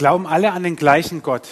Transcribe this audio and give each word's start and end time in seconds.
Glauben 0.00 0.26
alle 0.26 0.52
an 0.52 0.62
den 0.62 0.76
gleichen 0.76 1.22
Gott? 1.22 1.46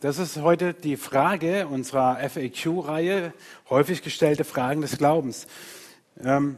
Das 0.00 0.18
ist 0.18 0.38
heute 0.38 0.72
die 0.72 0.96
Frage 0.96 1.66
unserer 1.66 2.16
FAQ-Reihe, 2.30 3.34
häufig 3.68 4.00
gestellte 4.00 4.44
Fragen 4.44 4.80
des 4.80 4.96
Glaubens. 4.96 5.46
Ähm, 6.18 6.56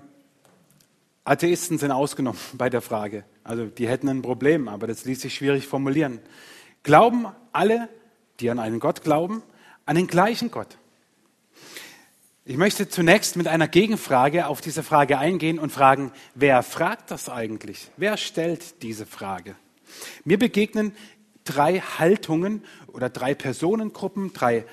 Atheisten 1.24 1.78
sind 1.78 1.90
ausgenommen 1.90 2.38
bei 2.52 2.70
der 2.70 2.80
Frage. 2.80 3.24
Also 3.42 3.66
die 3.66 3.88
hätten 3.88 4.08
ein 4.08 4.22
Problem, 4.22 4.68
aber 4.68 4.86
das 4.86 5.04
ließ 5.04 5.20
sich 5.20 5.34
schwierig 5.34 5.66
formulieren. 5.66 6.20
Glauben 6.84 7.26
alle, 7.50 7.88
die 8.38 8.48
an 8.48 8.60
einen 8.60 8.78
Gott 8.78 9.02
glauben, 9.02 9.42
an 9.84 9.96
den 9.96 10.06
gleichen 10.06 10.52
Gott? 10.52 10.78
Ich 12.44 12.56
möchte 12.56 12.88
zunächst 12.88 13.34
mit 13.34 13.48
einer 13.48 13.66
Gegenfrage 13.66 14.46
auf 14.46 14.60
diese 14.60 14.84
Frage 14.84 15.18
eingehen 15.18 15.58
und 15.58 15.72
fragen, 15.72 16.12
wer 16.36 16.62
fragt 16.62 17.10
das 17.10 17.28
eigentlich? 17.28 17.90
Wer 17.96 18.16
stellt 18.16 18.80
diese 18.84 19.06
Frage? 19.06 19.56
Mir 20.24 20.38
begegnen 20.38 20.94
drei 21.44 21.80
Haltungen 21.80 22.64
oder 22.88 23.08
drei 23.08 23.34
Personengruppen, 23.34 24.32
drei, 24.32 24.64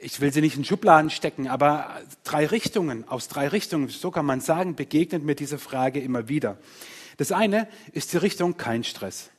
ich 0.00 0.20
will 0.20 0.32
sie 0.32 0.40
nicht 0.40 0.56
in 0.56 0.64
Schubladen 0.64 1.10
stecken, 1.10 1.48
aber 1.48 2.00
drei 2.24 2.46
Richtungen, 2.46 3.06
aus 3.08 3.28
drei 3.28 3.48
Richtungen, 3.48 3.88
so 3.88 4.10
kann 4.10 4.26
man 4.26 4.40
sagen, 4.40 4.74
begegnet 4.74 5.22
mir 5.24 5.34
diese 5.34 5.58
Frage 5.58 6.00
immer 6.00 6.28
wieder. 6.28 6.58
Das 7.16 7.32
eine 7.32 7.68
ist 7.92 8.12
die 8.12 8.18
Richtung 8.18 8.56
kein 8.56 8.84
Stress. 8.84 9.30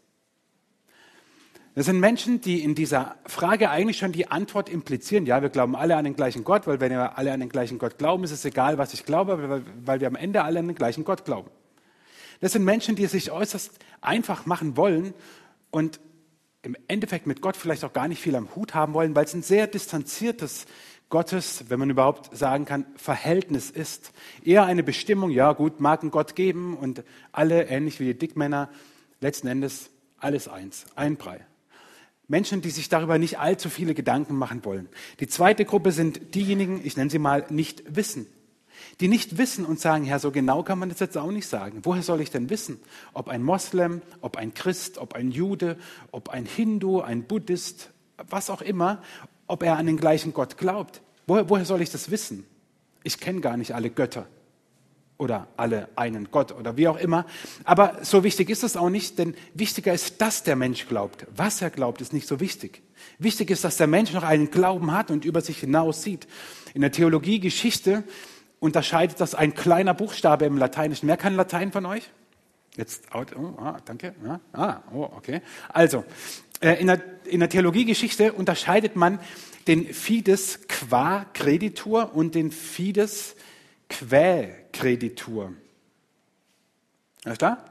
Das 1.76 1.86
sind 1.86 2.00
Menschen, 2.00 2.42
die 2.42 2.62
in 2.62 2.76
dieser 2.76 3.16
Frage 3.26 3.70
eigentlich 3.70 3.98
schon 3.98 4.12
die 4.12 4.28
Antwort 4.28 4.68
implizieren. 4.68 5.26
Ja, 5.26 5.42
wir 5.42 5.48
glauben 5.48 5.76
alle 5.76 5.96
an 5.96 6.04
den 6.04 6.16
gleichen 6.16 6.44
Gott, 6.44 6.68
weil 6.68 6.82
wenn 6.82 6.92
wir 6.92 7.18
alle 7.18 7.32
an 7.32 7.40
den 7.40 7.48
gleichen 7.48 7.78
Gott 7.78 7.98
glauben, 7.98 8.24
ist 8.26 8.32
es 8.32 8.44
egal, 8.44 8.78
was 8.78 8.94
ich 8.94 9.06
glaube, 9.06 9.64
weil 9.86 10.02
wir 10.02 10.08
am 10.08 10.16
Ende 10.16 10.44
alle 10.44 10.60
an 10.60 10.68
den 10.68 10.76
gleichen 10.76 11.06
Gott 11.06 11.24
glauben. 11.24 11.50
Das 12.42 12.54
sind 12.54 12.66
Menschen, 12.66 12.96
die 12.96 13.04
es 13.04 13.12
sich 13.12 13.32
äußerst 13.32 13.80
einfach 14.02 14.46
machen 14.46 14.76
wollen 14.76 15.14
und 15.72 16.00
im 16.70 16.76
Endeffekt 16.88 17.26
mit 17.26 17.42
Gott 17.42 17.58
vielleicht 17.58 17.84
auch 17.84 17.94
gar 17.94 18.08
nicht 18.08 18.22
viel 18.22 18.36
am 18.36 18.56
Hut 18.56 18.76
haben 18.76 18.94
wollen, 18.94 19.16
weil 19.16 19.26
es 19.26 19.34
ein 19.34 19.42
sehr 19.42 19.66
distanziertes 19.66 20.68
Gottes, 21.10 21.66
wenn 21.70 21.80
man 21.80 21.90
überhaupt 21.90 22.38
sagen 22.38 22.66
kann, 22.66 22.86
Verhältnis 22.96 23.72
ist. 23.72 24.12
Eher 24.46 24.66
eine 24.66 24.84
Bestimmung, 24.84 25.32
ja 25.32 25.54
gut, 25.54 25.80
mag 25.80 26.04
ein 26.04 26.12
Gott 26.12 26.36
geben 26.36 26.78
und 26.78 27.04
alle, 27.32 27.64
ähnlich 27.64 28.00
wie 28.00 28.06
die 28.06 28.18
Dickmänner, 28.18 28.70
letzten 29.20 29.48
Endes 29.48 29.90
alles 30.20 30.48
eins, 30.48 30.86
ein 30.96 31.16
Brei. 31.16 31.44
Menschen, 32.28 32.62
die 32.62 32.70
sich 32.70 32.88
darüber 32.88 33.18
nicht 33.18 33.40
allzu 33.40 33.70
viele 33.72 33.96
Gedanken 33.96 34.36
machen 34.36 34.64
wollen. 34.64 34.88
Die 35.20 35.28
zweite 35.28 35.66
Gruppe 35.66 35.92
sind 35.92 36.36
diejenigen, 36.36 36.82
ich 36.84 36.96
nenne 36.96 37.10
sie 37.10 37.18
mal, 37.18 37.48
nicht 37.50 37.96
wissen. 37.96 38.28
Die 39.00 39.08
nicht 39.08 39.38
wissen 39.38 39.66
und 39.66 39.80
sagen, 39.80 40.04
Herr, 40.04 40.20
so 40.20 40.32
genau 40.32 40.64
kann 40.64 40.78
man 40.78 40.90
das 40.90 41.00
jetzt 41.00 41.18
auch 41.18 41.32
nicht 41.32 41.48
sagen. 41.48 41.80
Woher 41.84 42.04
soll 42.04 42.20
ich 42.20 42.32
denn 42.32 42.50
wissen, 42.50 42.80
ob 43.14 43.30
ein 43.30 43.44
Moslem, 43.44 44.02
ob 44.22 44.36
ein 44.36 44.54
Christ, 44.54 44.98
ob 44.98 45.14
ein 45.14 45.32
Jude, 45.32 45.78
ob 46.12 46.30
ein 46.30 46.46
Hindu, 46.46 47.00
ein 47.00 47.24
Buddhist, 47.24 47.92
was 48.30 48.50
auch 48.50 48.62
immer, 48.62 49.02
ob 49.48 49.64
er 49.64 49.78
an 49.78 49.86
den 49.86 49.98
gleichen 49.98 50.34
Gott 50.34 50.58
glaubt? 50.58 51.02
Woher, 51.28 51.50
woher 51.50 51.66
soll 51.66 51.82
ich 51.82 51.92
das 51.92 52.12
wissen? 52.12 52.46
Ich 53.04 53.20
kenne 53.20 53.40
gar 53.40 53.56
nicht 53.56 53.74
alle 53.74 53.90
Götter 53.90 54.28
oder 55.18 55.48
alle 55.58 55.90
einen 55.96 56.32
Gott 56.32 56.52
oder 56.52 56.76
wie 56.76 56.88
auch 56.88 56.98
immer. 56.98 57.26
Aber 57.66 58.00
so 58.04 58.24
wichtig 58.24 58.50
ist 58.50 58.64
es 58.64 58.76
auch 58.76 58.90
nicht, 58.90 59.20
denn 59.20 59.36
wichtiger 59.54 59.94
ist, 59.94 60.22
dass 60.22 60.44
der 60.44 60.56
Mensch 60.56 60.88
glaubt. 60.88 61.26
Was 61.36 61.62
er 61.62 61.70
glaubt, 61.70 62.02
ist 62.02 62.14
nicht 62.14 62.28
so 62.28 62.40
wichtig. 62.40 62.82
Wichtig 63.18 63.50
ist, 63.52 63.64
dass 63.64 63.78
der 63.78 63.88
Mensch 63.88 64.14
noch 64.14 64.24
einen 64.24 64.50
Glauben 64.50 64.92
hat 64.92 65.12
und 65.12 65.24
über 65.26 65.42
sich 65.42 65.60
hinaus 65.60 66.04
sieht. 66.04 66.28
In 66.74 66.82
der 66.82 66.92
Theologie, 66.92 67.40
Geschichte 67.40 68.04
unterscheidet 68.60 69.20
das 69.20 69.36
ein 69.36 69.54
kleiner 69.54 69.94
Buchstabe 69.94 70.46
im 70.46 70.58
Lateinischen. 70.58 71.08
Wer 71.08 71.18
kann 71.18 71.36
Latein 71.36 71.72
von 71.72 71.86
euch? 71.86 72.10
Jetzt, 72.76 73.04
oh, 73.14 73.24
ah, 73.58 73.78
danke. 73.86 74.14
Ja, 74.24 74.40
ah, 74.54 74.82
oh, 74.94 75.10
okay. 75.16 75.42
Also, 75.70 76.06
äh, 76.62 76.74
in 76.80 76.88
der, 76.88 77.02
in 77.26 77.40
der 77.40 77.50
Theologiegeschichte 77.50 78.34
unterscheidet 78.34 78.96
man 78.96 79.20
den 79.68 79.94
Fides 79.94 80.68
qua 80.68 81.26
Creditur 81.34 82.16
und 82.16 82.36
den 82.36 82.52
Fides 82.52 83.36
Quäkreditur. 83.90 85.54
Alles 87.26 87.38
klar? 87.38 87.66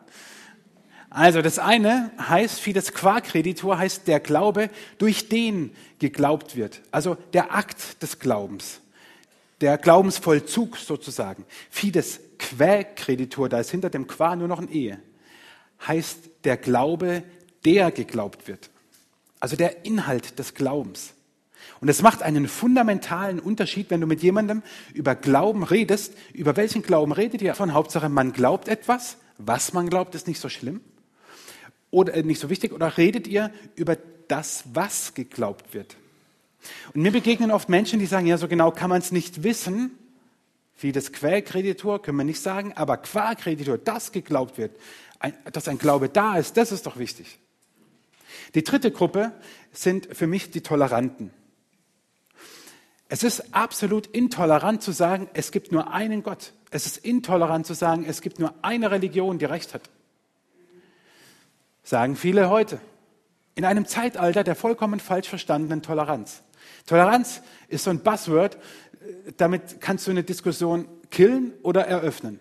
Also 1.10 1.41
das 1.41 1.59
eine 1.59 2.10
heißt, 2.19 2.60
Fides 2.60 2.93
qua 2.93 3.21
creditur 3.21 3.78
heißt 3.78 4.06
der 4.09 4.21
Glaube, 4.21 4.69
durch 4.98 5.28
den 5.28 5.75
geglaubt 5.98 6.54
wird. 6.54 6.82
Also 6.91 7.15
der 7.32 7.54
Akt 7.54 8.03
des 8.03 8.19
Glaubens. 8.19 8.81
Der 9.60 9.78
Glaubensvollzug 9.78 10.76
sozusagen. 10.76 11.44
Fides 11.70 12.20
quä 12.38 12.84
creditur, 12.94 13.48
da 13.48 13.58
ist 13.58 13.70
hinter 13.70 13.91
dem 13.91 14.06
qua 14.06 14.36
nur 14.36 14.48
noch 14.48 14.60
ein 14.60 14.70
Ehe, 14.70 15.00
heißt 15.86 16.19
der 16.44 16.56
Glaube, 16.56 17.24
der 17.64 17.91
geglaubt 17.91 18.47
wird. 18.47 18.70
Also 19.41 19.56
der 19.56 19.84
Inhalt 19.84 20.38
des 20.38 20.54
Glaubens. 20.54 21.14
Und 21.80 21.88
es 21.88 22.02
macht 22.02 22.22
einen 22.22 22.48
fundamentalen 22.48 23.38
Unterschied, 23.38 23.91
wenn 23.91 24.00
du 24.00 24.06
mit 24.06 24.22
jemandem 24.22 24.62
über 24.94 25.14
Glauben 25.14 25.62
redest. 25.62 26.14
Über 26.32 26.56
welchen 26.56 26.82
Glauben 26.82 27.12
redet 27.12 27.42
ihr? 27.42 27.54
Von 27.54 27.74
Hauptsache, 27.74 28.08
man 28.08 28.32
glaubt 28.32 28.68
etwas. 28.68 29.16
Was 29.38 29.72
man 29.72 29.88
glaubt, 29.88 30.14
ist 30.14 30.26
nicht 30.26 30.41
so 30.41 30.48
schlimm 30.48 30.80
oder 31.91 32.14
äh, 32.14 32.22
nicht 32.22 32.41
so 32.41 32.50
wichtig. 32.50 32.72
Oder 32.72 32.97
redet 32.97 33.26
ihr 33.26 33.52
über 33.76 33.97
das, 34.28 34.64
was 34.72 35.14
geglaubt 35.14 35.74
wird? 35.74 35.97
Und 36.94 37.02
mir 37.02 37.12
begegnen 37.12 37.50
oft 37.50 37.69
Menschen, 37.69 37.98
die 37.98 38.06
sagen, 38.06 38.26
ja, 38.26 38.38
so 38.38 38.48
genau 38.48 38.70
kann 38.70 38.91
man 38.91 39.00
es 39.00 39.12
nicht 39.12 39.42
wissen. 39.42 39.96
Wie 40.80 40.92
das 40.92 41.12
Quellkreditor 41.12 42.00
können 42.00 42.19
wir 42.19 42.24
nicht 42.24 42.41
sagen, 42.41 42.72
aber 42.74 42.98
qua 42.98 43.34
Kreditor, 43.34 43.78
das 43.78 44.12
geglaubt 44.12 44.58
wird, 44.58 44.76
ein, 45.18 45.34
dass 45.52 45.66
ein 45.66 45.78
Glaube 45.78 46.08
da 46.08 46.36
ist, 46.36 46.56
das 46.56 46.70
ist 46.70 46.86
doch 46.86 46.98
wichtig. 46.98 47.38
Die 48.54 48.62
dritte 48.62 48.92
Gruppe 48.92 49.32
sind 49.72 50.08
für 50.16 50.26
mich 50.26 50.50
die 50.50 50.60
Toleranten. 50.60 51.32
Es 53.08 53.22
ist 53.22 53.54
absolut 53.54 54.06
intolerant 54.06 54.82
zu 54.82 54.92
sagen, 54.92 55.28
es 55.32 55.50
gibt 55.50 55.72
nur 55.72 55.92
einen 55.92 56.22
Gott. 56.22 56.52
Es 56.70 56.86
ist 56.86 56.98
intolerant 56.98 57.66
zu 57.66 57.74
sagen, 57.74 58.04
es 58.06 58.20
gibt 58.20 58.38
nur 58.38 58.54
eine 58.62 58.91
Religion, 58.91 59.38
die 59.38 59.47
Recht 59.47 59.72
hat. 59.74 59.88
Sagen 61.82 62.16
viele 62.16 62.50
heute. 62.50 62.80
In 63.54 63.64
einem 63.64 63.86
Zeitalter 63.86 64.44
der 64.44 64.54
vollkommen 64.54 65.00
falsch 65.00 65.28
verstandenen 65.28 65.82
Toleranz. 65.82 66.42
Toleranz 66.88 67.43
ist 67.69 67.84
so 67.84 67.91
ein 67.91 68.00
Buzzword, 68.00 68.59
damit 69.37 69.81
kannst 69.81 70.06
du 70.06 70.10
eine 70.10 70.25
Diskussion 70.25 70.88
killen 71.10 71.53
oder 71.62 71.87
eröffnen. 71.87 72.41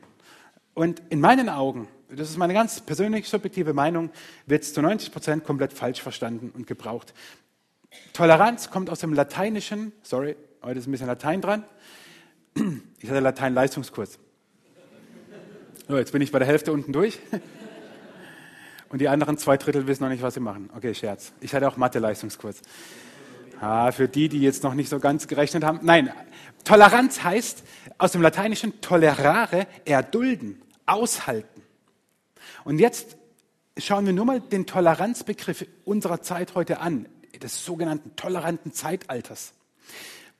Und 0.73 1.01
in 1.09 1.19
meinen 1.19 1.49
Augen, 1.49 1.87
das 2.09 2.29
ist 2.29 2.37
meine 2.37 2.53
ganz 2.53 2.81
persönlich 2.81 3.27
subjektive 3.27 3.73
Meinung, 3.73 4.09
wird 4.45 4.63
es 4.63 4.73
zu 4.73 4.81
90 4.81 5.11
Prozent 5.11 5.43
komplett 5.43 5.73
falsch 5.73 6.01
verstanden 6.01 6.51
und 6.55 6.65
gebraucht. 6.65 7.13
Toleranz 8.13 8.69
kommt 8.71 8.89
aus 8.89 8.99
dem 8.99 9.13
Lateinischen, 9.13 9.91
sorry, 10.01 10.35
Heute 10.67 10.79
ist 10.79 10.87
ein 10.87 10.91
bisschen 10.91 11.07
Latein 11.07 11.41
dran. 11.41 11.63
Ich 12.99 13.09
hatte 13.09 13.19
Latein-Leistungskurs. 13.19 14.17
So, 15.87 15.97
jetzt 15.97 16.11
bin 16.11 16.21
ich 16.21 16.31
bei 16.31 16.39
der 16.39 16.47
Hälfte 16.47 16.73
unten 16.73 16.91
durch. 16.91 17.19
Und 18.89 18.99
die 18.99 19.07
anderen 19.07 19.37
zwei 19.37 19.55
Drittel 19.55 19.85
wissen 19.87 20.03
noch 20.03 20.09
nicht, 20.09 20.23
was 20.23 20.33
sie 20.33 20.39
machen. 20.39 20.69
Okay, 20.75 20.93
Scherz. 20.93 21.31
Ich 21.39 21.53
hatte 21.53 21.67
auch 21.67 21.77
Mathe-Leistungskurs. 21.77 22.61
Ah, 23.59 23.91
für 23.91 24.07
die, 24.07 24.29
die 24.29 24.39
jetzt 24.39 24.63
noch 24.63 24.73
nicht 24.73 24.89
so 24.89 24.99
ganz 24.99 25.27
gerechnet 25.27 25.63
haben. 25.63 25.79
Nein, 25.81 26.11
Toleranz 26.63 27.23
heißt 27.23 27.63
aus 27.97 28.11
dem 28.11 28.21
Lateinischen 28.21 28.81
tolerare, 28.81 29.67
erdulden, 29.85 30.61
aushalten. 30.85 31.63
Und 32.63 32.79
jetzt 32.79 33.17
schauen 33.77 34.05
wir 34.05 34.13
nur 34.13 34.25
mal 34.25 34.41
den 34.41 34.65
Toleranzbegriff 34.65 35.65
unserer 35.85 36.21
Zeit 36.21 36.55
heute 36.55 36.79
an, 36.79 37.07
des 37.41 37.65
sogenannten 37.65 38.15
toleranten 38.15 38.73
Zeitalters. 38.73 39.53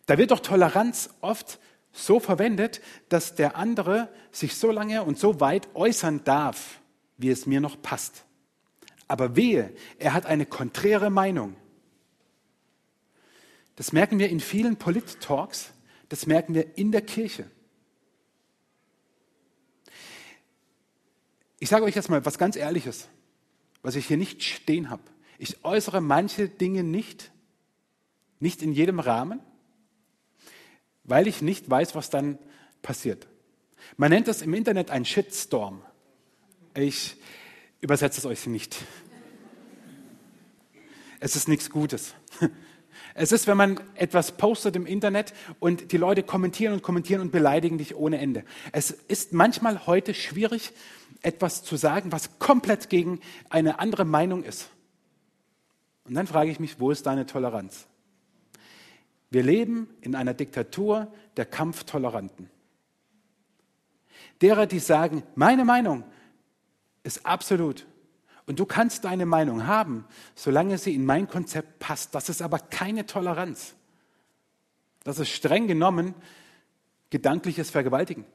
Da 0.05 0.17
wird 0.17 0.31
doch 0.31 0.39
Toleranz 0.39 1.09
oft 1.21 1.59
so 1.91 2.19
verwendet, 2.19 2.81
dass 3.09 3.35
der 3.35 3.55
andere 3.55 4.09
sich 4.31 4.55
so 4.55 4.71
lange 4.71 5.03
und 5.03 5.17
so 5.17 5.39
weit 5.39 5.67
äußern 5.73 6.23
darf, 6.23 6.79
wie 7.17 7.29
es 7.29 7.45
mir 7.45 7.61
noch 7.61 7.81
passt. 7.81 8.25
Aber 9.07 9.35
wehe, 9.35 9.73
er 9.97 10.13
hat 10.13 10.25
eine 10.25 10.45
konträre 10.45 11.09
Meinung. 11.09 11.55
Das 13.77 13.93
merken 13.93 14.17
wir 14.17 14.27
in 14.29 14.39
vielen 14.39 14.75
Polit-Talks, 14.75 15.71
das 16.09 16.25
merken 16.25 16.55
wir 16.55 16.77
in 16.77 16.91
der 16.91 17.01
Kirche. 17.03 17.49
Ich 21.59 21.69
sage 21.69 21.85
euch 21.85 21.95
jetzt 21.95 22.09
mal 22.09 22.25
was 22.25 22.39
ganz 22.39 22.55
Ehrliches, 22.55 23.07
was 23.83 23.95
ich 23.95 24.07
hier 24.07 24.17
nicht 24.17 24.43
stehen 24.43 24.89
habe. 24.89 25.03
Ich 25.37 25.63
äußere 25.63 26.01
manche 26.01 26.49
Dinge 26.49 26.83
nicht, 26.83 27.31
nicht 28.39 28.63
in 28.63 28.73
jedem 28.73 28.99
Rahmen, 28.99 29.41
weil 31.03 31.27
ich 31.27 31.43
nicht 31.43 31.69
weiß, 31.69 31.93
was 31.93 32.09
dann 32.09 32.39
passiert. 32.81 33.27
Man 33.95 34.09
nennt 34.09 34.27
das 34.27 34.41
im 34.41 34.55
Internet 34.55 34.89
ein 34.89 35.05
Shitstorm. 35.05 35.83
Ich 36.73 37.17
übersetze 37.79 38.19
es 38.21 38.25
euch 38.25 38.47
nicht. 38.47 38.75
Es 41.19 41.35
ist 41.35 41.47
nichts 41.47 41.69
Gutes. 41.69 42.15
Es 43.19 43.31
ist, 43.31 43.47
wenn 43.47 43.57
man 43.57 43.79
etwas 43.95 44.33
postet 44.33 44.75
im 44.75 44.85
Internet 44.85 45.33
und 45.59 45.91
die 45.91 45.97
Leute 45.97 46.21
kommentieren 46.21 46.75
und 46.75 46.83
kommentieren 46.83 47.19
und 47.21 47.31
beleidigen 47.31 47.79
dich 47.79 47.95
ohne 47.95 48.19
Ende. 48.19 48.43
Es 48.71 48.91
ist 48.91 49.33
manchmal 49.33 49.87
heute 49.87 50.13
schwierig, 50.13 50.71
etwas 51.23 51.63
zu 51.63 51.77
sagen, 51.77 52.11
was 52.11 52.37
komplett 52.37 52.91
gegen 52.91 53.19
eine 53.49 53.79
andere 53.79 54.05
Meinung 54.05 54.43
ist. 54.43 54.69
Und 56.05 56.13
dann 56.13 56.27
frage 56.27 56.51
ich 56.51 56.59
mich, 56.59 56.79
wo 56.79 56.91
ist 56.91 57.07
deine 57.07 57.25
Toleranz? 57.25 57.87
Wir 59.31 59.41
leben 59.41 59.89
in 60.01 60.13
einer 60.13 60.35
Diktatur 60.35 61.11
der 61.37 61.45
Kampftoleranten. 61.45 62.51
Derer, 64.43 64.67
die 64.67 64.77
sagen, 64.77 65.23
meine 65.33 65.65
Meinung 65.65 66.03
ist 67.01 67.25
absolut. 67.25 67.87
Und 68.47 68.59
du 68.59 68.65
kannst 68.65 69.03
deine 69.03 69.25
Meinung 69.25 69.67
haben, 69.67 70.07
solange 70.33 70.77
sie 70.77 70.95
in 70.95 71.05
mein 71.05 71.27
Konzept 71.27 71.79
passt. 71.79 72.15
Das 72.15 72.29
ist 72.29 72.41
aber 72.41 72.59
keine 72.59 73.05
Toleranz. 73.05 73.75
Das 75.03 75.19
ist 75.19 75.29
streng 75.29 75.67
genommen 75.67 76.15
gedankliches 77.09 77.69
Vergewaltigen. 77.69 78.25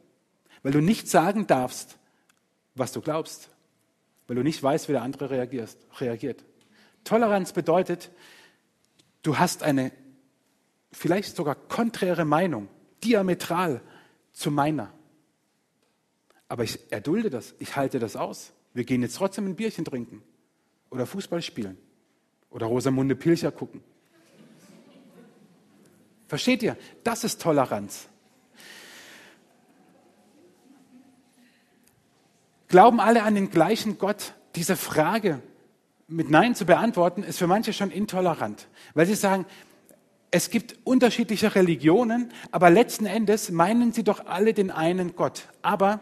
Weil 0.62 0.73
du 0.73 0.81
nicht 0.81 1.09
sagen 1.09 1.47
darfst, 1.47 1.99
was 2.75 2.93
du 2.93 3.00
glaubst. 3.00 3.49
Weil 4.26 4.37
du 4.37 4.43
nicht 4.43 4.62
weißt, 4.62 4.88
wie 4.88 4.93
der 4.93 5.03
andere 5.03 5.31
reagiert. 5.31 6.44
Toleranz 7.05 7.53
bedeutet, 7.53 8.11
du 9.23 9.38
hast 9.38 9.62
eine 9.62 9.93
vielleicht 10.93 11.37
sogar 11.37 11.55
konträre 11.55 12.26
Meinung, 12.26 12.69
diametral 13.03 13.81
zu 14.32 14.50
meiner. 14.50 14.93
Aber 16.49 16.65
ich 16.65 16.93
erdulde 16.93 17.31
das, 17.31 17.55
ich 17.58 17.76
halte 17.76 17.99
das 17.99 18.15
aus. 18.15 18.53
Wir 18.74 18.84
gehen 18.84 19.02
jetzt 19.02 19.16
trotzdem 19.16 19.46
ein 19.46 19.56
Bierchen 19.56 19.84
trinken 19.84 20.22
oder 20.90 21.06
Fußball 21.06 21.42
spielen 21.42 21.76
oder 22.50 22.66
Rosamunde 22.66 23.16
Pilcher 23.16 23.52
gucken. 23.52 23.82
Versteht 26.28 26.62
ihr? 26.62 26.76
Das 27.04 27.24
ist 27.24 27.42
Toleranz. 27.42 28.08
Glauben 32.69 33.00
alle 33.00 33.22
an 33.22 33.34
den 33.34 33.50
gleichen 33.50 33.98
Gott? 33.98 34.34
Diese 34.54 34.76
Frage 34.76 35.42
mit 36.08 36.30
Nein 36.30 36.54
zu 36.54 36.64
beantworten, 36.64 37.22
ist 37.22 37.38
für 37.38 37.46
manche 37.46 37.72
schon 37.72 37.90
intolerant, 37.90 38.69
weil 38.94 39.06
sie 39.06 39.14
sagen, 39.14 39.46
es 40.30 40.48
gibt 40.48 40.76
unterschiedliche 40.84 41.54
Religionen, 41.54 42.32
aber 42.50 42.70
letzten 42.70 43.04
Endes 43.04 43.50
meinen 43.50 43.92
sie 43.92 44.02
doch 44.02 44.24
alle 44.24 44.54
den 44.54 44.70
einen 44.70 45.14
Gott. 45.14 45.48
Aber 45.60 46.00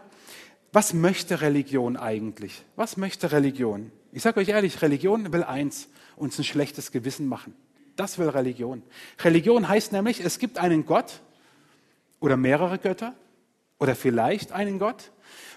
was 0.73 0.95
möchte 0.95 1.41
Religion 1.41 1.97
eigentlich? 1.97 2.65
Was 2.77 2.97
möchte 2.97 3.33
Religion? 3.33 3.91
Ich 4.13 4.23
sage 4.23 4.41
euch 4.41 4.49
ehrlich, 4.49 4.83
Religion 4.83 5.33
will 5.33 5.45
eins, 5.45 5.89
uns 6.17 6.39
ein 6.39 6.45
schlechtes 6.45 6.93
Gewissen 6.93 7.27
machen. 7.27 7.55
Das 7.97 8.19
will 8.19 8.29
Religion. 8.29 8.83
Religion 9.23 9.69
heißt 9.69 9.93
nämlich, 9.93 10.21
es 10.21 10.39
gibt 10.39 10.59
einen 10.59 10.87
Gott 10.87 11.21
oder 12.21 12.37
mehrere 12.37 12.79
Götter 12.79 13.15
oder 13.79 13.95
vielleicht 13.95 14.53
einen 14.53 14.79
Gott 14.79 15.11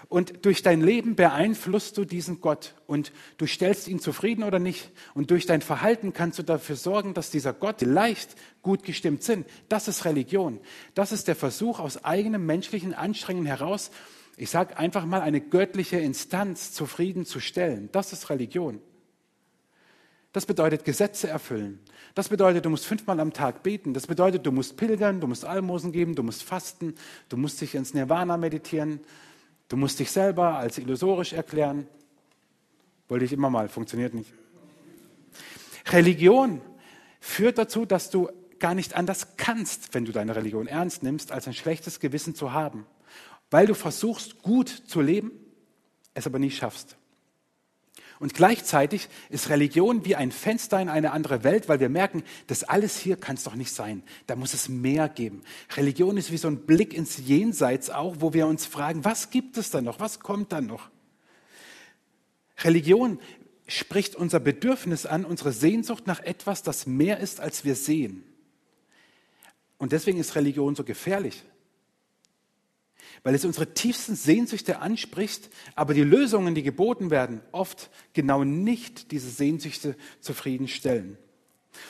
und 0.08 0.44
durch 0.44 0.62
dein 0.62 0.80
Leben 0.80 1.16
beeinflusst 1.16 1.96
du 1.96 2.04
diesen 2.04 2.40
Gott 2.40 2.74
und 2.86 3.12
du 3.38 3.46
stellst 3.46 3.88
ihn 3.88 4.00
zufrieden 4.00 4.44
oder 4.44 4.58
nicht. 4.58 4.90
Und 5.14 5.30
durch 5.30 5.46
dein 5.46 5.62
Verhalten 5.62 6.12
kannst 6.12 6.38
du 6.38 6.42
dafür 6.42 6.76
sorgen, 6.76 7.14
dass 7.14 7.30
dieser 7.30 7.52
Gott 7.52 7.80
leicht 7.82 8.36
gut 8.62 8.84
gestimmt 8.84 9.22
sind. 9.22 9.46
Das 9.68 9.88
ist 9.88 10.04
Religion. 10.04 10.60
Das 10.94 11.12
ist 11.12 11.28
der 11.28 11.36
Versuch 11.36 11.80
aus 11.80 12.04
eigenem 12.04 12.44
menschlichen 12.46 12.94
Anstrengen 12.94 13.46
heraus, 13.46 13.90
ich 14.36 14.50
sage 14.50 14.76
einfach 14.76 15.04
mal, 15.04 15.20
eine 15.20 15.40
göttliche 15.40 15.98
Instanz 15.98 16.72
zufriedenzustellen. 16.72 17.88
Das 17.92 18.12
ist 18.12 18.30
Religion. 18.30 18.80
Das 20.32 20.46
bedeutet 20.46 20.84
Gesetze 20.84 21.28
erfüllen. 21.28 21.78
Das 22.16 22.28
bedeutet, 22.28 22.64
du 22.64 22.70
musst 22.70 22.86
fünfmal 22.86 23.20
am 23.20 23.32
Tag 23.32 23.62
beten. 23.62 23.94
Das 23.94 24.08
bedeutet, 24.08 24.44
du 24.44 24.50
musst 24.50 24.76
pilgern, 24.76 25.20
du 25.20 25.28
musst 25.28 25.44
Almosen 25.44 25.92
geben, 25.92 26.16
du 26.16 26.24
musst 26.24 26.42
fasten, 26.42 26.94
du 27.28 27.36
musst 27.36 27.60
dich 27.60 27.76
ins 27.76 27.94
Nirvana 27.94 28.36
meditieren. 28.36 29.00
Du 29.68 29.76
musst 29.76 29.98
dich 29.98 30.10
selber 30.10 30.56
als 30.58 30.78
illusorisch 30.78 31.32
erklären. 31.32 31.86
Wollte 33.08 33.24
ich 33.24 33.32
immer 33.32 33.50
mal, 33.50 33.68
funktioniert 33.68 34.14
nicht. 34.14 34.32
Religion 35.90 36.60
führt 37.20 37.58
dazu, 37.58 37.86
dass 37.86 38.10
du 38.10 38.28
gar 38.58 38.74
nicht 38.74 38.96
anders 38.96 39.36
kannst, 39.36 39.94
wenn 39.94 40.04
du 40.04 40.12
deine 40.12 40.34
Religion 40.34 40.66
ernst 40.66 41.02
nimmst, 41.02 41.32
als 41.32 41.46
ein 41.46 41.54
schlechtes 41.54 42.00
Gewissen 42.00 42.34
zu 42.34 42.52
haben, 42.52 42.86
weil 43.50 43.66
du 43.66 43.74
versuchst, 43.74 44.42
gut 44.42 44.68
zu 44.68 45.00
leben, 45.00 45.30
es 46.14 46.26
aber 46.26 46.38
nicht 46.38 46.56
schaffst. 46.56 46.96
Und 48.20 48.32
gleichzeitig 48.32 49.08
ist 49.28 49.48
Religion 49.48 50.04
wie 50.04 50.14
ein 50.14 50.30
Fenster 50.30 50.80
in 50.80 50.88
eine 50.88 51.10
andere 51.10 51.42
Welt, 51.42 51.68
weil 51.68 51.80
wir 51.80 51.88
merken, 51.88 52.22
das 52.46 52.62
alles 52.62 52.96
hier 52.96 53.16
kann 53.16 53.36
es 53.36 53.42
doch 53.42 53.56
nicht 53.56 53.72
sein. 53.72 54.02
Da 54.26 54.36
muss 54.36 54.54
es 54.54 54.68
mehr 54.68 55.08
geben. 55.08 55.42
Religion 55.76 56.16
ist 56.16 56.30
wie 56.30 56.36
so 56.36 56.48
ein 56.48 56.64
Blick 56.64 56.94
ins 56.94 57.18
Jenseits 57.18 57.90
auch, 57.90 58.16
wo 58.20 58.32
wir 58.32 58.46
uns 58.46 58.66
fragen, 58.66 59.04
was 59.04 59.30
gibt 59.30 59.58
es 59.58 59.70
da 59.70 59.80
noch? 59.80 59.98
Was 59.98 60.20
kommt 60.20 60.52
da 60.52 60.60
noch? 60.60 60.90
Religion 62.62 63.18
spricht 63.66 64.14
unser 64.14 64.40
Bedürfnis 64.40 65.06
an, 65.06 65.24
unsere 65.24 65.52
Sehnsucht 65.52 66.06
nach 66.06 66.20
etwas, 66.20 66.62
das 66.62 66.86
mehr 66.86 67.18
ist, 67.18 67.40
als 67.40 67.64
wir 67.64 67.74
sehen. 67.74 68.22
Und 69.76 69.92
deswegen 69.92 70.18
ist 70.18 70.36
Religion 70.36 70.76
so 70.76 70.84
gefährlich 70.84 71.42
weil 73.24 73.34
es 73.34 73.44
unsere 73.44 73.72
tiefsten 73.72 74.14
Sehnsüchte 74.14 74.78
anspricht, 74.80 75.50
aber 75.74 75.94
die 75.94 76.02
Lösungen, 76.02 76.54
die 76.54 76.62
geboten 76.62 77.10
werden, 77.10 77.40
oft 77.50 77.90
genau 78.12 78.44
nicht 78.44 79.10
diese 79.10 79.30
Sehnsüchte 79.30 79.96
zufriedenstellen. 80.20 81.18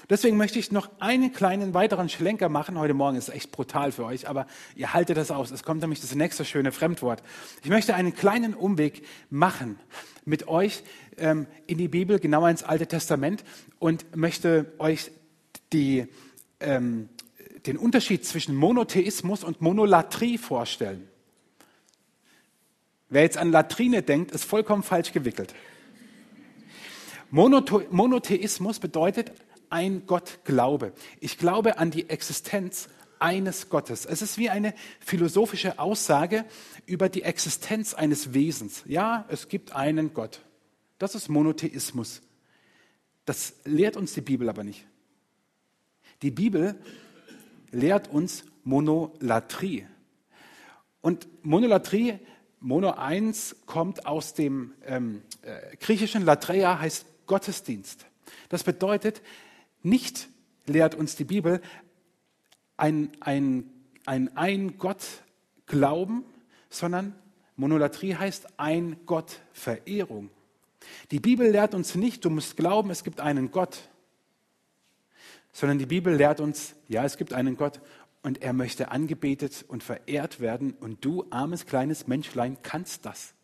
Deswegen 0.09 0.39
möchte 0.39 0.59
ich 0.59 0.73
noch 0.73 0.89
einen 1.01 1.33
kleinen 1.33 1.75
weiteren 1.75 2.09
Schlenker 2.09 2.49
machen. 2.49 2.79
Heute 2.79 2.95
Morgen 2.95 3.19
ist 3.19 3.29
echt 3.29 3.53
brutal 3.53 3.93
für 3.93 4.05
euch, 4.05 4.29
aber 4.29 4.47
ihr 4.77 4.95
haltet 4.95 5.19
das 5.19 5.31
aus. 5.31 5.51
Es 5.51 5.63
kommt 5.63 5.83
nämlich 5.83 6.01
das 6.01 6.15
nächste 6.15 6.47
schöne 6.47 6.73
Fremdwort. 6.73 7.23
Ich 7.63 7.69
möchte 7.69 7.95
einen 7.95 8.15
kleinen 8.15 8.55
Umweg 8.55 9.05
machen 9.29 9.79
mit 10.25 10.49
euch 10.49 10.83
ähm, 11.19 11.47
in 11.67 11.77
die 11.77 11.89
Bibel, 11.89 12.19
genauer 12.19 12.49
ins 12.49 12.63
Alte 12.63 12.87
Testament 12.87 13.45
und 13.79 14.17
möchte 14.17 14.73
euch 14.79 15.11
die, 15.73 16.07
ähm, 16.61 17.11
den 17.67 17.77
Unterschied 17.77 18.25
zwischen 18.25 18.55
Monotheismus 18.55 19.45
und 19.45 19.61
Monolatrie 19.61 20.39
vorstellen. 20.39 21.09
Wer 23.09 23.23
jetzt 23.23 23.37
an 23.37 23.53
Latrine 23.53 24.03
denkt, 24.03 24.31
ist 24.33 24.45
vollkommen 24.45 24.83
falsch 24.83 25.13
gewickelt. 25.13 25.55
Monotheismus 27.31 28.79
bedeutet 28.79 29.33
ein 29.71 30.07
Gottglaube. 30.07 30.93
Ich 31.21 31.39
glaube 31.39 31.79
an 31.79 31.91
die 31.91 32.09
Existenz 32.09 32.89
eines 33.19 33.69
Gottes. 33.69 34.05
Es 34.07 34.23
ist 34.23 34.39
wie 34.39 34.51
eine 34.51 34.75
philosophische 35.01 35.79
Aussage 35.79 36.45
über 36.87 37.09
die 37.09 37.23
Existenz 37.23 37.95
eines 37.95 38.35
Wesens. 38.35 38.83
Ja, 38.87 39.25
es 39.29 39.49
gibt 39.49 39.75
einen 39.75 40.15
Gott. 40.15 40.41
Das 40.99 41.15
ist 41.15 41.29
Monotheismus. 41.29 42.23
Das 43.25 43.55
lehrt 43.65 43.97
uns 43.97 44.15
die 44.15 44.21
Bibel 44.21 44.49
aber 44.49 44.65
nicht. 44.65 44.87
Die 46.23 46.31
Bibel 46.31 46.79
lehrt 47.73 48.09
uns 48.09 48.45
Monolatrie. 48.63 49.87
Und 51.01 51.27
Monolatrie 51.45 52.19
Mono 52.65 52.93
1 52.93 53.57
kommt 53.67 54.07
aus 54.07 54.33
dem 54.33 54.73
ähm, 54.87 55.21
äh, 55.43 55.77
griechischen 55.77 56.25
Latreia, 56.25 56.79
heißt 56.79 57.05
Gottesdienst. 57.27 58.07
Das 58.49 58.65
bedeutet, 58.65 59.21
nicht 59.83 60.31
lehrt 60.65 60.95
uns 60.95 61.15
die 61.15 61.25
Bibel 61.25 61.61
ein, 62.79 63.11
ein, 63.21 63.71
ein, 64.07 64.35
ein 64.35 64.79
Gott 64.79 65.05
glauben, 65.67 66.25
sondern 66.71 67.15
Monolatrie 67.57 68.15
heißt 68.15 68.59
ein 68.59 68.97
Gott 69.05 69.41
Verehrung. 69.53 70.31
Die 71.11 71.21
Bibel 71.21 71.51
lehrt 71.51 71.75
uns 71.75 71.95
nicht, 71.95 72.25
du 72.25 72.31
musst 72.31 72.57
glauben, 72.57 72.89
es 72.89 73.05
gibt 73.05 73.21
einen 73.21 73.51
Gott, 73.51 73.91
sondern 75.53 75.79
die 75.79 75.85
Bibel 75.85 76.15
lehrt 76.15 76.41
uns, 76.41 76.77
ja, 76.89 77.05
es 77.05 77.19
gibt 77.19 77.35
einen 77.35 77.59
Gott 77.59 77.83
und 78.25 78.43
er 78.43 78.55
möchte 78.55 78.91
angebetet 78.91 79.65
und 79.69 79.85
verehrt 79.85 80.41
werden 80.41 80.73
und 80.81 81.05
du, 81.05 81.27
armes 81.31 81.67
kleines 81.67 82.07
Menschlein, 82.07 82.57
kannst 82.63 83.05
das. 83.05 83.35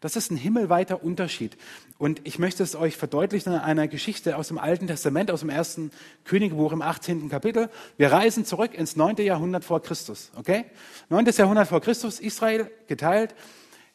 Das 0.00 0.16
ist 0.16 0.30
ein 0.30 0.36
himmelweiter 0.36 1.02
Unterschied. 1.02 1.56
Und 1.96 2.20
ich 2.24 2.38
möchte 2.38 2.62
es 2.62 2.76
euch 2.76 2.96
verdeutlichen 2.96 3.54
an 3.54 3.60
einer 3.60 3.88
Geschichte 3.88 4.36
aus 4.36 4.48
dem 4.48 4.58
Alten 4.58 4.86
Testament, 4.86 5.30
aus 5.30 5.40
dem 5.40 5.48
ersten 5.48 5.90
Königbuch 6.24 6.72
im 6.72 6.82
18. 6.82 7.30
Kapitel. 7.30 7.70
Wir 7.96 8.12
reisen 8.12 8.44
zurück 8.44 8.74
ins 8.74 8.96
9. 8.96 9.16
Jahrhundert 9.18 9.64
vor 9.64 9.80
Christus. 9.80 10.30
Okay? 10.36 10.66
9. 11.08 11.24
Jahrhundert 11.26 11.68
vor 11.68 11.80
Christus, 11.80 12.20
Israel 12.20 12.70
geteilt, 12.86 13.34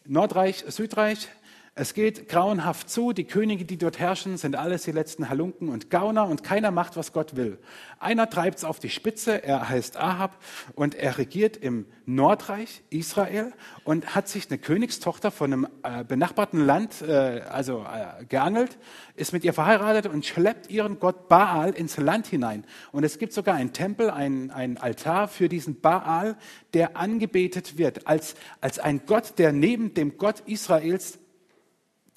Nordreich, 0.05 0.65
Südreich, 0.67 1.27
es 1.75 1.93
geht 1.93 2.27
grauenhaft 2.27 2.89
zu. 2.89 3.13
Die 3.13 3.25
Könige, 3.25 3.63
die 3.63 3.77
dort 3.77 3.99
herrschen, 3.99 4.37
sind 4.37 4.55
alles 4.55 4.83
die 4.83 4.91
letzten 4.91 5.29
Halunken 5.29 5.69
und 5.69 5.89
Gauner 5.89 6.27
und 6.27 6.43
keiner 6.43 6.71
macht, 6.71 6.97
was 6.97 7.13
Gott 7.13 7.35
will. 7.35 7.57
Einer 7.99 8.29
treibt 8.29 8.57
es 8.57 8.63
auf 8.63 8.79
die 8.79 8.89
Spitze. 8.89 9.43
Er 9.43 9.69
heißt 9.69 9.97
Ahab 9.97 10.37
und 10.75 10.95
er 10.95 11.17
regiert 11.17 11.57
im 11.57 11.85
Nordreich 12.05 12.81
Israel 12.89 13.53
und 13.83 14.15
hat 14.15 14.27
sich 14.27 14.49
eine 14.49 14.57
Königstochter 14.57 15.31
von 15.31 15.53
einem 15.53 15.67
äh, 15.83 16.03
benachbarten 16.03 16.65
Land, 16.65 17.01
äh, 17.01 17.41
also 17.49 17.85
äh, 17.85 18.25
geangelt, 18.25 18.77
ist 19.15 19.31
mit 19.31 19.43
ihr 19.43 19.53
verheiratet 19.53 20.11
und 20.11 20.25
schleppt 20.25 20.69
ihren 20.69 20.99
Gott 20.99 21.27
Baal 21.27 21.71
ins 21.71 21.97
Land 21.97 22.27
hinein. 22.27 22.65
Und 22.91 23.03
es 23.03 23.19
gibt 23.19 23.31
sogar 23.31 23.55
einen 23.55 23.73
Tempel, 23.73 24.09
einen, 24.09 24.49
einen 24.49 24.77
Altar 24.77 25.27
für 25.27 25.49
diesen 25.49 25.79
Baal, 25.79 26.35
der 26.73 26.97
angebetet 26.97 27.77
wird 27.77 28.07
als, 28.07 28.35
als 28.59 28.79
ein 28.79 29.01
Gott, 29.05 29.33
der 29.37 29.51
neben 29.51 29.93
dem 29.93 30.17
Gott 30.17 30.41
Israels 30.45 31.18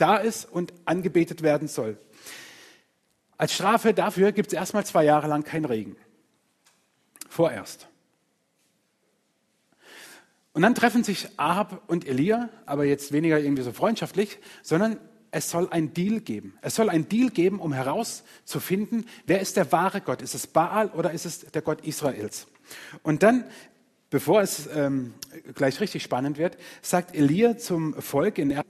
da 0.03 0.17
ist 0.17 0.45
und 0.45 0.73
angebetet 0.85 1.43
werden 1.43 1.69
soll. 1.69 1.97
Als 3.39 3.55
Strafe 3.55 3.95
dafür 3.95 4.33
gibt 4.33 4.49
es 4.49 4.53
erstmal 4.53 4.85
zwei 4.85 5.05
Jahre 5.05 5.29
lang 5.29 5.45
keinen 5.45 5.65
Regen. 5.65 5.97
Vorerst. 7.29 7.89
Und 10.53 10.63
dann 10.63 10.75
treffen 10.75 11.03
sich 11.03 11.29
Ahab 11.39 11.83
und 11.87 12.07
Elia, 12.07 12.51
aber 12.67 12.85
jetzt 12.85 13.13
weniger 13.13 13.39
irgendwie 13.39 13.63
so 13.63 13.73
freundschaftlich, 13.73 14.39
sondern 14.63 14.99
es 15.31 15.49
soll 15.51 15.69
ein 15.71 15.95
Deal 15.95 16.21
geben. 16.21 16.59
Es 16.61 16.75
soll 16.75 16.91
ein 16.91 17.09
Deal 17.09 17.31
geben, 17.31 17.59
um 17.59 17.73
herauszufinden, 17.73 19.07
wer 19.27 19.41
ist 19.41 19.57
der 19.57 19.73
wahre 19.73 20.03
Gott? 20.03 20.21
Ist 20.21 20.35
es 20.35 20.47
Baal 20.47 20.89
oder 20.89 21.13
ist 21.13 21.25
es 21.25 21.41
der 21.41 21.63
Gott 21.63 21.87
Israels? 21.87 22.49
Und 23.03 23.23
dann, 23.23 23.45
bevor 24.11 24.43
es 24.43 24.69
ähm, 24.75 25.15
gleich 25.55 25.81
richtig 25.81 26.03
spannend 26.03 26.37
wird, 26.37 26.59
sagt 26.83 27.15
Elia 27.15 27.57
zum 27.57 27.95
Volk 27.95 28.37
in 28.39 28.63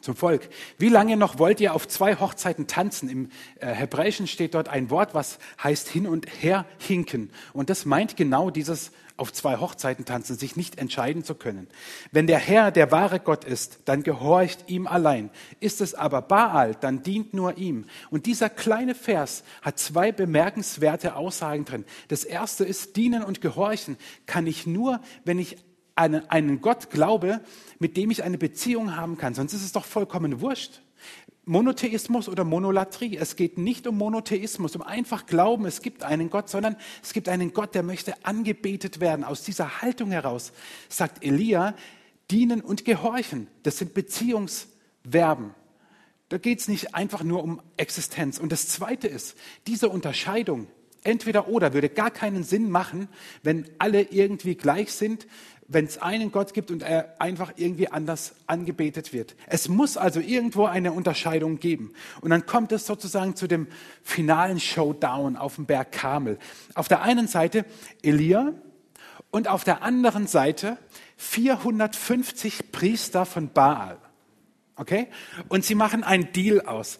zum 0.00 0.16
Volk. 0.16 0.48
Wie 0.78 0.88
lange 0.88 1.16
noch 1.16 1.38
wollt 1.38 1.60
ihr 1.60 1.74
auf 1.74 1.88
zwei 1.88 2.16
Hochzeiten 2.16 2.66
tanzen? 2.66 3.08
Im 3.08 3.30
äh, 3.60 3.66
Hebräischen 3.68 4.26
steht 4.26 4.54
dort 4.54 4.68
ein 4.68 4.90
Wort, 4.90 5.14
was 5.14 5.38
heißt 5.62 5.88
hin 5.88 6.06
und 6.06 6.26
her 6.40 6.66
hinken. 6.78 7.30
Und 7.52 7.70
das 7.70 7.84
meint 7.84 8.16
genau 8.16 8.50
dieses 8.50 8.92
auf 9.18 9.32
zwei 9.32 9.56
Hochzeiten 9.56 10.04
tanzen, 10.04 10.38
sich 10.38 10.56
nicht 10.56 10.78
entscheiden 10.78 11.24
zu 11.24 11.34
können. 11.34 11.66
Wenn 12.12 12.28
der 12.28 12.38
Herr 12.38 12.70
der 12.70 12.92
wahre 12.92 13.18
Gott 13.18 13.44
ist, 13.44 13.80
dann 13.84 14.04
gehorcht 14.04 14.70
ihm 14.70 14.86
allein. 14.86 15.30
Ist 15.60 15.80
es 15.80 15.94
aber 15.94 16.22
Baal, 16.22 16.76
dann 16.80 17.02
dient 17.02 17.34
nur 17.34 17.58
ihm. 17.58 17.86
Und 18.10 18.26
dieser 18.26 18.48
kleine 18.48 18.94
Vers 18.94 19.42
hat 19.60 19.78
zwei 19.78 20.12
bemerkenswerte 20.12 21.16
Aussagen 21.16 21.64
drin. 21.64 21.84
Das 22.06 22.22
erste 22.22 22.64
ist, 22.64 22.96
dienen 22.96 23.24
und 23.24 23.40
gehorchen 23.40 23.96
kann 24.26 24.46
ich 24.46 24.66
nur, 24.66 25.00
wenn 25.24 25.40
ich 25.40 25.56
einen, 25.98 26.30
einen 26.30 26.60
Gott 26.60 26.90
glaube, 26.90 27.40
mit 27.78 27.96
dem 27.96 28.10
ich 28.10 28.22
eine 28.22 28.38
Beziehung 28.38 28.96
haben 28.96 29.18
kann. 29.18 29.34
Sonst 29.34 29.52
ist 29.52 29.64
es 29.64 29.72
doch 29.72 29.84
vollkommen 29.84 30.40
wurscht. 30.40 30.80
Monotheismus 31.44 32.28
oder 32.28 32.44
Monolatrie. 32.44 33.16
Es 33.16 33.34
geht 33.34 33.58
nicht 33.58 33.86
um 33.86 33.96
Monotheismus, 33.96 34.76
um 34.76 34.82
einfach 34.82 35.26
Glauben, 35.26 35.64
es 35.64 35.80
gibt 35.80 36.02
einen 36.02 36.28
Gott, 36.28 36.50
sondern 36.50 36.76
es 37.02 37.14
gibt 37.14 37.28
einen 37.28 37.54
Gott, 37.54 37.74
der 37.74 37.82
möchte 37.82 38.14
angebetet 38.24 39.00
werden. 39.00 39.24
Aus 39.24 39.42
dieser 39.42 39.80
Haltung 39.80 40.10
heraus 40.10 40.52
sagt 40.88 41.24
Elia, 41.24 41.74
dienen 42.30 42.60
und 42.60 42.84
gehorchen. 42.84 43.48
Das 43.62 43.78
sind 43.78 43.94
Beziehungsverben. 43.94 45.54
Da 46.28 46.36
geht 46.36 46.60
es 46.60 46.68
nicht 46.68 46.94
einfach 46.94 47.22
nur 47.24 47.42
um 47.42 47.62
Existenz. 47.78 48.38
Und 48.38 48.52
das 48.52 48.68
Zweite 48.68 49.08
ist, 49.08 49.34
diese 49.66 49.88
Unterscheidung, 49.88 50.66
entweder 51.02 51.48
oder, 51.48 51.72
würde 51.72 51.88
gar 51.88 52.10
keinen 52.10 52.44
Sinn 52.44 52.70
machen, 52.70 53.08
wenn 53.42 53.64
alle 53.78 54.02
irgendwie 54.02 54.54
gleich 54.54 54.92
sind, 54.92 55.26
wenn 55.68 55.84
es 55.84 55.98
einen 55.98 56.32
Gott 56.32 56.54
gibt 56.54 56.70
und 56.70 56.82
er 56.82 57.20
einfach 57.20 57.52
irgendwie 57.56 57.88
anders 57.88 58.34
angebetet 58.46 59.12
wird. 59.12 59.36
Es 59.46 59.68
muss 59.68 59.98
also 59.98 60.18
irgendwo 60.18 60.64
eine 60.64 60.92
Unterscheidung 60.92 61.60
geben. 61.60 61.92
Und 62.22 62.30
dann 62.30 62.46
kommt 62.46 62.72
es 62.72 62.86
sozusagen 62.86 63.36
zu 63.36 63.46
dem 63.46 63.68
finalen 64.02 64.60
Showdown 64.60 65.36
auf 65.36 65.56
dem 65.56 65.66
Berg 65.66 65.92
Kamel. 65.92 66.38
Auf 66.74 66.88
der 66.88 67.02
einen 67.02 67.28
Seite 67.28 67.66
Elia 68.02 68.54
und 69.30 69.48
auf 69.48 69.62
der 69.62 69.82
anderen 69.82 70.26
Seite 70.26 70.78
450 71.18 72.72
Priester 72.72 73.26
von 73.26 73.52
Baal. 73.52 73.98
Okay? 74.76 75.08
Und 75.48 75.66
sie 75.66 75.74
machen 75.74 76.02
einen 76.02 76.32
Deal 76.32 76.62
aus. 76.62 76.98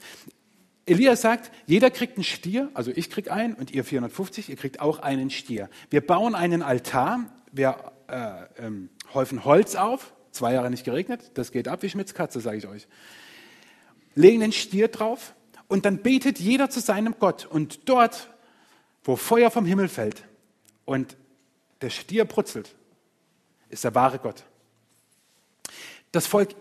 Elia 0.85 1.17
sagt, 1.17 1.51
jeder 1.67 1.91
kriegt 1.91 2.17
einen 2.17 2.25
Stier, 2.25 2.71
also 2.75 2.91
ich 2.95 3.09
krieg 3.09 3.31
einen 3.31 3.55
und 3.55 3.71
ihr 3.71 3.85
450, 3.85 4.51
ihr 4.51 4.57
kriegt 4.57 4.81
auch 4.81 4.99
einen 4.99 5.31
Stier. 5.31 5.71
Wir 5.91 6.01
bauen 6.07 6.35
einen 6.35 6.63
Altar, 6.63 7.21
wir 7.53 7.93
äh, 8.09 8.47
ähm, 8.59 8.91
Häufen 9.15 9.45
Holz 9.45 9.75
auf, 9.75 10.13
zwei 10.33 10.53
Jahre 10.55 10.71
nicht 10.71 10.85
geregnet, 10.85 11.31
das 11.35 11.53
geht 11.53 11.69
ab 11.69 11.83
wie 11.83 11.91
Schmitz 11.91 12.15
Katze, 12.15 12.41
sage 12.41 12.59
ich 12.59 12.67
euch. 12.67 12.89
Legen 14.15 14.41
den 14.41 14.53
Stier 14.53 14.89
drauf 14.89 15.35
und 15.69 15.85
dann 15.85 15.99
betet 15.99 16.39
jeder 16.39 16.71
zu 16.71 16.81
seinem 16.81 17.17
Gott. 17.19 17.47
Und 17.47 17.89
dort, 17.89 18.31
wo 19.05 19.17
Feuer 19.17 19.51
vom 19.51 19.65
Himmel 19.65 19.89
fällt 19.89 20.25
und 20.85 21.17
der 21.81 21.91
Stier 21.91 22.25
brutzelt, 22.25 22.75
ist 23.69 23.85
der 23.85 23.95
wahre 23.95 24.19
Gott. 24.19 24.45
Das 26.11 26.27
Volk, 26.27 26.55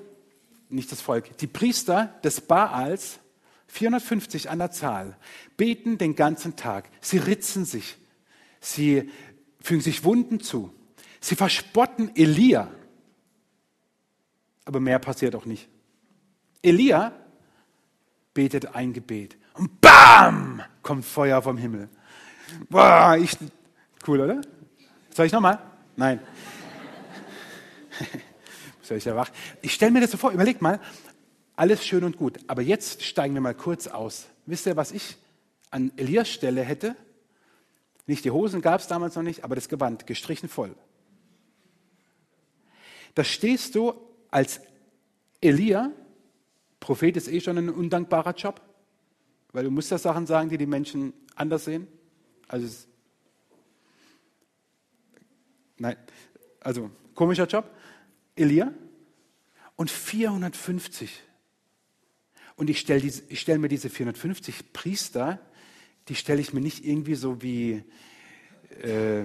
nicht 0.69 0.91
das 0.91 1.01
Volk, 1.01 1.37
die 1.37 1.47
Priester 1.47 2.13
des 2.23 2.41
Baals, 2.41 3.19
450 3.67 4.49
an 4.49 4.59
der 4.59 4.71
Zahl, 4.71 5.17
beten 5.55 5.97
den 5.97 6.15
ganzen 6.15 6.55
Tag. 6.55 6.89
Sie 7.01 7.17
ritzen 7.17 7.65
sich. 7.65 7.97
Sie 8.59 9.09
fügen 9.61 9.81
sich 9.81 10.03
Wunden 10.03 10.39
zu. 10.39 10.73
Sie 11.19 11.35
verspotten 11.35 12.15
Elia. 12.15 12.69
Aber 14.65 14.79
mehr 14.79 14.99
passiert 14.99 15.35
auch 15.35 15.45
nicht. 15.45 15.69
Elia 16.61 17.13
betet 18.33 18.75
ein 18.75 18.93
Gebet 18.93 19.37
und 19.53 19.81
BAM! 19.81 20.61
kommt 20.83 21.05
Feuer 21.05 21.41
vom 21.41 21.57
Himmel. 21.57 21.89
Boah, 22.69 23.17
ich, 23.19 23.35
cool, 24.07 24.21
oder? 24.21 24.41
Soll 25.13 25.25
ich 25.25 25.31
nochmal? 25.31 25.59
Nein. 25.95 26.19
Soll 28.81 28.97
ich 28.97 29.05
ja 29.05 29.15
wach? 29.15 29.29
Ich 29.61 29.73
stelle 29.73 29.91
mir 29.91 30.01
das 30.01 30.11
so 30.11 30.17
vor, 30.17 30.31
überlegt 30.31 30.61
mal, 30.61 30.79
alles 31.57 31.85
schön 31.85 32.03
und 32.03 32.17
gut, 32.17 32.39
aber 32.47 32.61
jetzt 32.61 33.03
steigen 33.03 33.33
wir 33.33 33.41
mal 33.41 33.55
kurz 33.55 33.87
aus. 33.87 34.27
Wisst 34.45 34.65
ihr, 34.65 34.77
was 34.77 34.91
ich 34.91 35.17
an 35.71 35.91
Elias 35.97 36.29
Stelle 36.29 36.61
hätte? 36.61 36.95
Nicht 38.05 38.23
die 38.23 38.31
Hosen 38.31 38.61
gab 38.61 38.79
es 38.79 38.87
damals 38.87 39.15
noch 39.15 39.23
nicht, 39.23 39.43
aber 39.43 39.55
das 39.55 39.67
Gewand 39.67 40.07
gestrichen 40.07 40.47
voll. 40.47 40.73
Da 43.17 43.23
stehst 43.23 43.73
du 43.73 43.95
als 44.29 44.61
Elia, 45.41 45.91
Prophet 46.79 47.17
ist 47.17 47.27
eh 47.27 47.41
schon 47.41 47.57
ein 47.57 47.71
undankbarer 47.71 48.35
Job, 48.35 48.61
weil 49.53 49.63
du 49.63 49.71
musst 49.71 49.89
ja 49.89 49.97
Sachen 49.97 50.27
sagen, 50.27 50.49
die 50.49 50.57
die 50.59 50.67
Menschen 50.67 51.13
anders 51.33 51.65
sehen. 51.65 51.87
Also, 52.47 52.85
nein, 55.79 55.97
also 56.59 56.91
komischer 57.15 57.47
Job. 57.47 57.67
Elia 58.35 58.71
und 59.77 59.89
450. 59.89 61.23
Und 62.55 62.69
ich 62.69 62.79
stelle 62.79 63.11
stell 63.33 63.57
mir 63.57 63.67
diese 63.67 63.89
450 63.89 64.73
Priester, 64.73 65.39
die 66.07 66.13
stelle 66.13 66.39
ich 66.39 66.53
mir 66.53 66.61
nicht 66.61 66.85
irgendwie 66.85 67.15
so 67.15 67.41
wie 67.41 67.83
äh, 68.83 69.23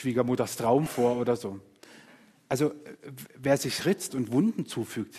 Schwiegermutters 0.00 0.56
Traum 0.56 0.86
vor 0.86 1.18
oder 1.18 1.36
so. 1.36 1.60
Also 2.48 2.72
wer 3.36 3.56
sich 3.58 3.84
ritzt 3.84 4.14
und 4.14 4.32
Wunden 4.32 4.64
zufügt, 4.66 5.14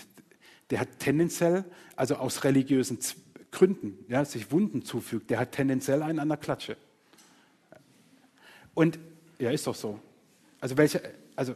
der 0.71 0.79
hat 0.79 0.99
tendenziell, 0.99 1.65
also 1.95 2.15
aus 2.15 2.43
religiösen 2.43 2.97
Gründen, 3.51 4.03
ja, 4.07 4.25
sich 4.25 4.51
Wunden 4.51 4.83
zufügt, 4.83 5.29
der 5.29 5.39
hat 5.39 5.51
tendenziell 5.51 6.01
einen 6.01 6.19
an 6.19 6.29
der 6.29 6.37
Klatsche. 6.37 6.77
Und 8.73 8.97
ja, 9.37 9.51
ist 9.51 9.67
doch 9.67 9.75
so. 9.75 9.99
Also 10.59 10.77
welcher, 10.77 11.01
also 11.35 11.53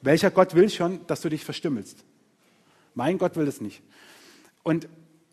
welcher 0.00 0.30
Gott 0.30 0.54
will 0.54 0.70
schon, 0.70 1.06
dass 1.06 1.20
du 1.20 1.28
dich 1.28 1.44
verstümmelst? 1.44 2.04
Mein 2.94 3.18
Gott 3.18 3.36
will 3.36 3.44
das 3.44 3.60
nicht. 3.60 3.82
Und 4.62 4.88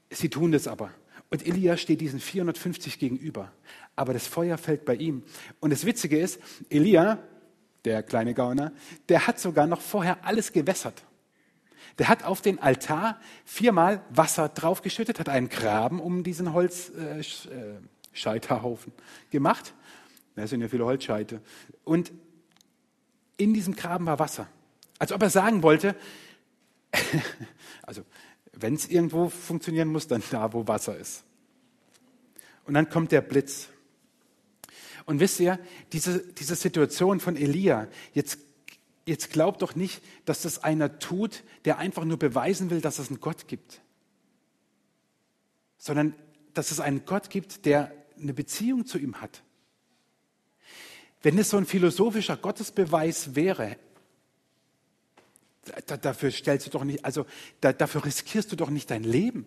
sie 0.10 0.30
tun 0.30 0.52
das 0.52 0.68
aber. 0.68 0.92
Und 1.34 1.46
Elia 1.48 1.78
steht 1.78 2.00
diesen 2.00 2.20
450 2.20 3.00
gegenüber. 3.00 3.52
Aber 3.96 4.14
das 4.14 4.28
Feuer 4.28 4.60
fällt 4.60 4.86
bei 4.86 4.94
ihm. 4.94 5.24
Und 5.60 5.72
das 5.72 5.84
Witzige 5.84 6.20
ist, 6.20 6.40
Elia, 6.70 7.18
der 7.86 8.04
kleine 8.04 8.36
Gauner, 8.36 8.72
der 9.10 9.26
hat 9.26 9.40
sogar 9.40 9.66
noch 9.66 9.82
vorher 9.82 10.24
alles 10.26 10.54
gewässert. 10.54 11.02
Der 11.98 12.08
hat 12.08 12.24
auf 12.24 12.42
den 12.42 12.60
Altar 12.60 13.20
viermal 13.46 14.04
Wasser 14.12 14.48
draufgeschüttet, 14.48 15.20
hat 15.20 15.28
einen 15.28 15.50
Graben 15.50 16.00
um 16.00 16.24
diesen 16.24 16.54
Holzscheiterhaufen 16.54 18.94
äh, 18.94 18.96
äh 18.96 19.32
gemacht. 19.32 19.74
Da 20.36 20.46
sind 20.46 20.62
ja 20.62 20.68
viele 20.68 20.86
Holzscheite. 20.86 21.42
Und 21.84 22.12
in 23.38 23.56
diesem 23.56 23.76
Graben 23.76 24.06
war 24.06 24.20
Wasser. 24.20 24.48
Als 25.00 25.12
ob 25.12 25.24
er 25.24 25.32
sagen 25.32 25.64
wollte, 25.64 25.96
also 27.82 28.04
wenn 28.54 28.76
es 28.76 28.88
irgendwo 28.88 29.30
funktionieren 29.30 29.90
muss, 29.90 30.08
dann 30.08 30.24
da, 30.30 30.54
wo 30.54 30.68
Wasser 30.68 30.98
ist. 30.98 31.24
Und 32.66 32.76
dann 32.76 32.90
kommt 32.90 33.12
der 33.12 33.22
Blitz. 33.22 33.70
Und 35.06 35.20
wisst 35.20 35.40
ihr, 35.40 35.60
diese, 35.92 36.20
diese 36.34 36.56
Situation 36.56 37.20
von 37.20 37.36
Elia, 37.36 37.88
jetzt, 38.14 38.38
jetzt 39.06 39.32
glaubt 39.32 39.62
doch 39.62 39.76
nicht, 39.76 40.02
dass 40.26 40.44
das 40.44 40.64
einer 40.64 41.00
tut, 41.00 41.44
der 41.66 41.78
einfach 41.78 42.06
nur 42.06 42.18
beweisen 42.18 42.70
will, 42.70 42.80
dass 42.80 43.00
es 43.00 43.10
einen 43.10 43.20
Gott 43.20 43.48
gibt. 43.48 43.82
Sondern, 45.78 46.16
dass 46.54 46.72
es 46.72 46.80
einen 46.80 47.06
Gott 47.06 47.30
gibt, 47.30 47.66
der 47.66 47.94
eine 48.18 48.34
Beziehung 48.34 48.86
zu 48.86 48.98
ihm 48.98 49.20
hat. 49.20 49.44
Wenn 51.22 51.38
es 51.38 51.50
so 51.50 51.58
ein 51.58 51.66
philosophischer 51.66 52.38
Gottesbeweis 52.38 53.36
wäre, 53.36 53.78
da, 55.86 55.98
dafür 55.98 56.32
stellst 56.32 56.68
du 56.68 56.72
doch 56.72 56.84
nicht, 56.84 57.04
also 57.06 57.26
da, 57.62 57.74
dafür 57.74 58.06
riskierst 58.06 58.52
du 58.52 58.56
doch 58.56 58.70
nicht 58.70 58.92
dein 58.92 59.04
Leben. 59.04 59.46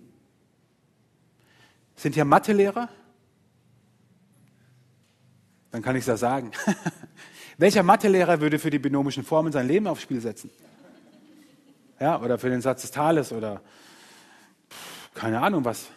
Sind 1.96 2.14
hier 2.14 2.24
Mathelehrer? 2.24 2.88
Dann 5.70 5.82
kann 5.82 5.96
ich 5.96 6.02
es 6.02 6.06
ja 6.06 6.16
sagen. 6.16 6.52
Welcher 7.58 7.82
Mathelehrer 7.82 8.40
würde 8.40 8.58
für 8.58 8.70
die 8.70 8.78
binomischen 8.78 9.24
Formen 9.24 9.52
sein 9.52 9.66
Leben 9.66 9.86
aufs 9.86 10.02
Spiel 10.02 10.20
setzen? 10.20 10.50
Ja, 11.98 12.20
oder 12.20 12.38
für 12.38 12.50
den 12.50 12.60
Satz 12.60 12.82
des 12.82 12.90
Tales 12.90 13.32
oder 13.32 13.62
pff, 14.70 15.14
keine 15.14 15.40
Ahnung 15.40 15.64
was. 15.64 15.88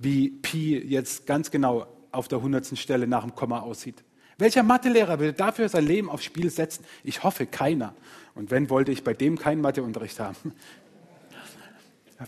wie 0.00 0.30
Pi 0.30 0.78
jetzt 0.78 1.26
ganz 1.26 1.50
genau 1.50 1.86
auf 2.10 2.26
der 2.26 2.40
hundertsten 2.40 2.76
Stelle 2.76 3.06
nach 3.06 3.22
dem 3.22 3.34
Komma 3.34 3.60
aussieht. 3.60 4.02
Welcher 4.40 4.62
Mathelehrer 4.62 5.18
würde 5.18 5.34
dafür 5.34 5.68
sein 5.68 5.86
Leben 5.86 6.08
aufs 6.08 6.24
Spiel 6.24 6.50
setzen? 6.50 6.84
Ich 7.04 7.22
hoffe 7.22 7.46
keiner. 7.46 7.94
Und 8.34 8.50
wenn, 8.50 8.70
wollte 8.70 8.90
ich 8.90 9.04
bei 9.04 9.12
dem 9.12 9.38
keinen 9.38 9.60
Matheunterricht 9.60 10.18
haben. 10.18 10.54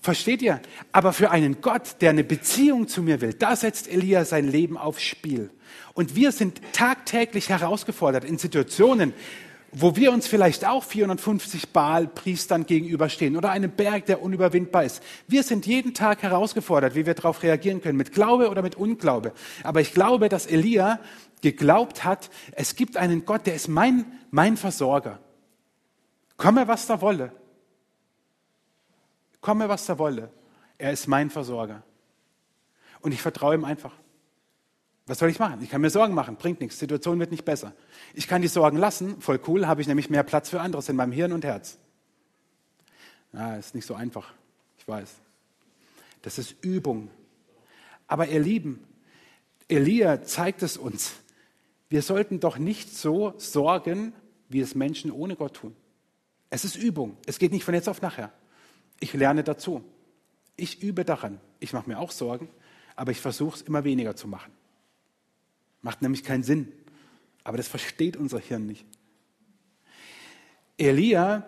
Versteht 0.01 0.41
ihr? 0.41 0.61
Aber 0.91 1.13
für 1.13 1.31
einen 1.31 1.61
Gott, 1.61 1.97
der 2.01 2.11
eine 2.11 2.25
Beziehung 2.25 2.89
zu 2.89 3.03
mir 3.03 3.21
will, 3.21 3.35
da 3.35 3.57
setzt 3.57 3.89
Elia 3.89 4.25
sein 4.25 4.49
Leben 4.49 4.79
aufs 4.79 5.03
Spiel. 5.03 5.51
Und 5.93 6.17
wir 6.17 6.33
sind 6.33 6.61
tagtäglich 6.73 7.51
herausgefordert 7.51 8.25
in 8.25 8.39
Situationen, 8.39 9.13
wo 9.73 9.97
wir 9.97 10.13
uns 10.13 10.27
vielleicht 10.27 10.67
auch 10.67 10.85
450 10.85 11.71
Baal-Priestern 11.71 12.67
gegenüberstehen 12.67 13.37
oder 13.37 13.51
einem 13.51 13.71
Berg, 13.71 14.05
der 14.07 14.23
unüberwindbar 14.23 14.85
ist. 14.85 15.03
Wir 15.29 15.43
sind 15.43 15.67
jeden 15.67 15.95
Tag 15.95 16.23
herausgefordert, 16.23 16.95
wie 16.95 17.07
wir 17.07 17.15
darauf 17.15 17.43
reagieren 17.43 17.81
können, 17.81 17.97
mit 17.97 18.13
Glaube 18.13 18.51
oder 18.51 18.61
mit 18.61 18.77
Unglaube. 18.77 19.33
Aber 19.63 19.81
ich 19.81 19.95
glaube, 19.95 20.29
dass 20.29 20.47
Elia 20.47 21.01
geglaubt 21.43 22.05
hat, 22.05 22.31
es 22.53 22.75
gibt 22.75 22.97
einen 22.97 23.27
Gott, 23.27 23.47
der 23.47 23.55
ist 23.55 23.69
mein, 23.69 24.21
mein 24.31 24.57
Versorger. 24.57 25.19
Komme, 26.39 26.67
was 26.67 26.87
da 26.87 27.01
wolle. 27.01 27.33
Komme, 29.41 29.69
was 29.69 29.85
da 29.87 29.99
wolle. 29.99 30.31
Er 30.79 30.93
ist 30.93 31.07
mein 31.07 31.29
Versorger. 31.29 31.83
Und 33.01 33.13
ich 33.13 33.21
vertraue 33.21 33.55
ihm 33.55 33.65
einfach. 33.65 33.93
Was 35.07 35.19
soll 35.19 35.31
ich 35.31 35.39
machen? 35.39 35.61
Ich 35.63 35.71
kann 35.71 35.81
mir 35.81 35.91
Sorgen 35.91 36.15
machen, 36.15 36.37
bringt 36.37 36.61
nichts, 36.61 36.79
Situation 36.79 37.19
wird 37.19 37.33
nicht 37.33 37.45
besser. 37.45 37.73
Ich 38.15 38.29
kann 38.29 38.41
die 38.41 38.49
Sorgen 38.49 38.79
lassen, 38.79 39.21
voll 39.21 39.41
cool, 39.49 39.67
habe 39.67 39.81
ich 39.81 39.89
nämlich 39.89 40.09
mehr 40.09 40.23
Platz 40.23 40.49
für 40.49 40.61
anderes 40.61 40.89
in 40.89 40.97
meinem 40.97 41.13
Hirn 41.13 41.33
und 41.33 41.45
Herz. 41.45 41.79
Ja, 43.33 43.57
ist 43.57 43.75
nicht 43.75 43.87
so 43.87 43.95
einfach, 43.95 44.33
ich 44.79 44.87
weiß. 44.87 45.17
Das 46.23 46.39
ist 46.39 46.55
Übung. 46.63 47.11
Aber 48.07 48.29
ihr 48.29 48.41
Lieben, 48.41 48.85
Elia 49.69 50.23
zeigt 50.23 50.63
es 50.63 50.77
uns. 50.77 51.15
Wir 51.93 52.01
sollten 52.01 52.41
doch 52.41 52.57
nicht 52.57 52.97
so 52.97 53.35
sorgen, 53.37 54.15
wie 54.49 54.61
es 54.61 54.75
Menschen 54.75 55.11
ohne 55.11 55.37
Gott 55.37 55.57
tun. 55.57 55.77
Es 56.49 56.65
ist 56.65 56.75
Übung. 56.75 57.19
Es 57.27 57.39
geht 57.39 57.53
nicht 57.53 57.65
von 57.65 57.75
jetzt 57.75 57.87
auf 57.87 58.01
nachher. 58.01 58.33
Ich 58.99 59.13
lerne 59.13 59.45
dazu. 59.45 59.85
Ich 60.57 60.83
übe 60.83 61.05
daran. 61.05 61.39
Ich 61.61 61.75
mache 61.75 61.91
mir 61.91 61.99
auch 61.99 62.11
Sorgen, 62.11 62.49
aber 62.97 63.11
ich 63.11 63.21
versuche 63.21 63.57
es 63.57 63.61
immer 63.61 63.85
weniger 63.85 64.17
zu 64.17 64.27
machen. 64.27 64.53
Macht 65.83 66.01
nämlich 66.01 66.25
keinen 66.25 66.45
Sinn. 66.45 66.73
Aber 67.45 67.59
das 67.59 67.69
versteht 67.69 68.17
unser 68.17 68.39
Hirn 68.39 68.65
nicht. 68.65 68.87
Elia 70.79 71.47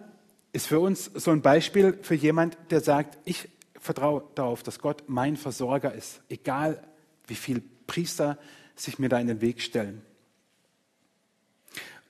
ist 0.53 0.67
für 0.67 0.79
uns 0.79 1.07
so 1.15 1.31
ein 1.31 1.41
Beispiel 1.41 1.99
für 2.03 2.17
jemand, 2.17 2.59
der 2.69 2.83
sagt, 2.83 3.17
ich 3.25 3.49
vertraue 3.81 4.25
darauf, 4.35 4.63
dass 4.63 4.79
Gott 4.79 5.05
mein 5.07 5.39
Versorger 5.39 5.95
ist, 5.95 6.21
egal 6.29 6.87
wie 7.29 7.35
viele 7.35 7.63
Priester 7.87 8.37
sich 8.77 8.99
mir 8.99 9.09
da 9.09 9.19
in 9.19 9.29
den 9.29 9.41
Weg 9.41 9.63
stellen. 9.63 10.03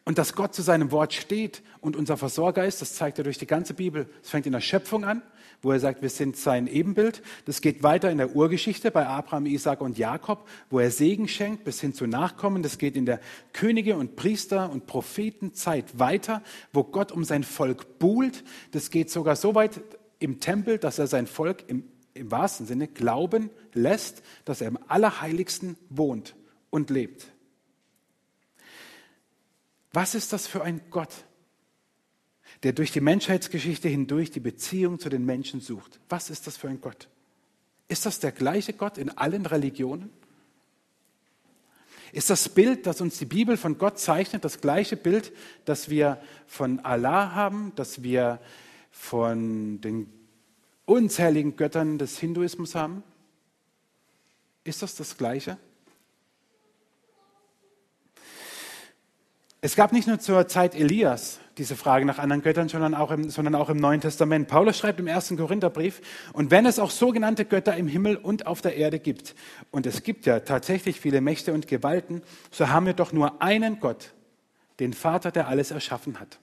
Und 0.06 0.18
dass 0.18 0.34
Gott 0.34 0.54
zu 0.54 0.60
seinem 0.60 0.92
Wort 0.92 1.14
steht 1.14 1.62
und 1.80 1.96
unser 1.96 2.18
Versorger 2.18 2.66
ist, 2.66 2.82
das 2.82 2.94
zeigt 2.94 3.16
er 3.16 3.24
durch 3.24 3.38
die 3.38 3.46
ganze 3.46 3.72
Bibel. 3.72 4.06
Es 4.22 4.28
fängt 4.28 4.44
in 4.44 4.52
der 4.52 4.60
Schöpfung 4.60 5.02
an, 5.02 5.22
wo 5.62 5.72
er 5.72 5.80
sagt, 5.80 6.02
wir 6.02 6.10
sind 6.10 6.36
sein 6.36 6.66
Ebenbild. 6.66 7.22
Das 7.46 7.62
geht 7.62 7.82
weiter 7.82 8.10
in 8.10 8.18
der 8.18 8.36
Urgeschichte 8.36 8.90
bei 8.90 9.06
Abraham, 9.06 9.46
Isaac 9.46 9.80
und 9.80 9.96
Jakob, 9.96 10.46
wo 10.68 10.78
er 10.78 10.90
Segen 10.90 11.26
schenkt 11.26 11.64
bis 11.64 11.80
hin 11.80 11.94
zu 11.94 12.06
Nachkommen. 12.06 12.62
Das 12.62 12.76
geht 12.76 12.96
in 12.96 13.06
der 13.06 13.18
Könige 13.54 13.96
und 13.96 14.14
Priester 14.14 14.70
und 14.70 14.84
Prophetenzeit 14.86 15.98
weiter, 15.98 16.42
wo 16.74 16.84
Gott 16.84 17.10
um 17.10 17.24
sein 17.24 17.42
Volk 17.42 17.98
buhlt. 17.98 18.44
Das 18.72 18.90
geht 18.90 19.10
sogar 19.10 19.36
so 19.36 19.54
weit 19.54 19.80
im 20.18 20.38
Tempel, 20.38 20.76
dass 20.76 20.98
er 20.98 21.06
sein 21.06 21.26
Volk 21.26 21.64
im, 21.66 21.84
im 22.12 22.30
wahrsten 22.30 22.66
Sinne 22.66 22.88
glauben 22.88 23.48
lässt, 23.72 24.22
dass 24.44 24.60
er 24.60 24.68
im 24.68 24.78
Allerheiligsten 24.86 25.78
wohnt 25.88 26.36
und 26.68 26.90
lebt. 26.90 27.33
Was 29.94 30.14
ist 30.14 30.34
das 30.34 30.46
für 30.46 30.62
ein 30.62 30.82
Gott? 30.90 31.24
der 32.62 32.72
durch 32.72 32.92
die 32.92 33.00
Menschheitsgeschichte 33.00 33.88
hindurch 33.88 34.30
die 34.30 34.40
Beziehung 34.40 34.98
zu 34.98 35.08
den 35.08 35.24
Menschen 35.24 35.60
sucht. 35.60 36.00
Was 36.08 36.30
ist 36.30 36.46
das 36.46 36.56
für 36.56 36.68
ein 36.68 36.80
Gott? 36.80 37.08
Ist 37.88 38.06
das 38.06 38.20
der 38.20 38.32
gleiche 38.32 38.72
Gott 38.72 38.96
in 38.96 39.10
allen 39.10 39.44
Religionen? 39.44 40.10
Ist 42.12 42.30
das 42.30 42.48
Bild, 42.48 42.86
das 42.86 43.00
uns 43.00 43.18
die 43.18 43.26
Bibel 43.26 43.56
von 43.56 43.76
Gott 43.76 43.98
zeichnet, 43.98 44.44
das 44.44 44.60
gleiche 44.60 44.96
Bild, 44.96 45.32
das 45.64 45.90
wir 45.90 46.22
von 46.46 46.80
Allah 46.80 47.34
haben, 47.34 47.72
das 47.76 48.02
wir 48.02 48.40
von 48.90 49.80
den 49.80 50.08
unzähligen 50.86 51.56
Göttern 51.56 51.98
des 51.98 52.18
Hinduismus 52.18 52.74
haben? 52.74 53.02
Ist 54.62 54.80
das 54.80 54.94
das 54.94 55.18
gleiche? 55.18 55.58
Es 59.64 59.76
gab 59.76 59.92
nicht 59.92 60.06
nur 60.06 60.18
zur 60.20 60.46
Zeit 60.46 60.74
Elias 60.74 61.40
diese 61.56 61.74
Frage 61.74 62.04
nach 62.04 62.18
anderen 62.18 62.42
Göttern, 62.42 62.68
sondern 62.68 62.94
auch, 62.94 63.10
im, 63.10 63.30
sondern 63.30 63.54
auch 63.54 63.70
im 63.70 63.78
Neuen 63.78 64.02
Testament. 64.02 64.46
Paulus 64.46 64.76
schreibt 64.76 65.00
im 65.00 65.06
ersten 65.06 65.38
Korintherbrief, 65.38 66.02
und 66.34 66.50
wenn 66.50 66.66
es 66.66 66.78
auch 66.78 66.90
sogenannte 66.90 67.46
Götter 67.46 67.74
im 67.74 67.88
Himmel 67.88 68.16
und 68.16 68.46
auf 68.46 68.60
der 68.60 68.76
Erde 68.76 68.98
gibt, 68.98 69.34
und 69.70 69.86
es 69.86 70.02
gibt 70.02 70.26
ja 70.26 70.40
tatsächlich 70.40 71.00
viele 71.00 71.22
Mächte 71.22 71.54
und 71.54 71.66
Gewalten, 71.66 72.20
so 72.50 72.68
haben 72.68 72.84
wir 72.84 72.92
doch 72.92 73.14
nur 73.14 73.40
einen 73.40 73.80
Gott, 73.80 74.12
den 74.80 74.92
Vater, 74.92 75.30
der 75.30 75.48
alles 75.48 75.70
erschaffen 75.70 76.20
hat. 76.20 76.38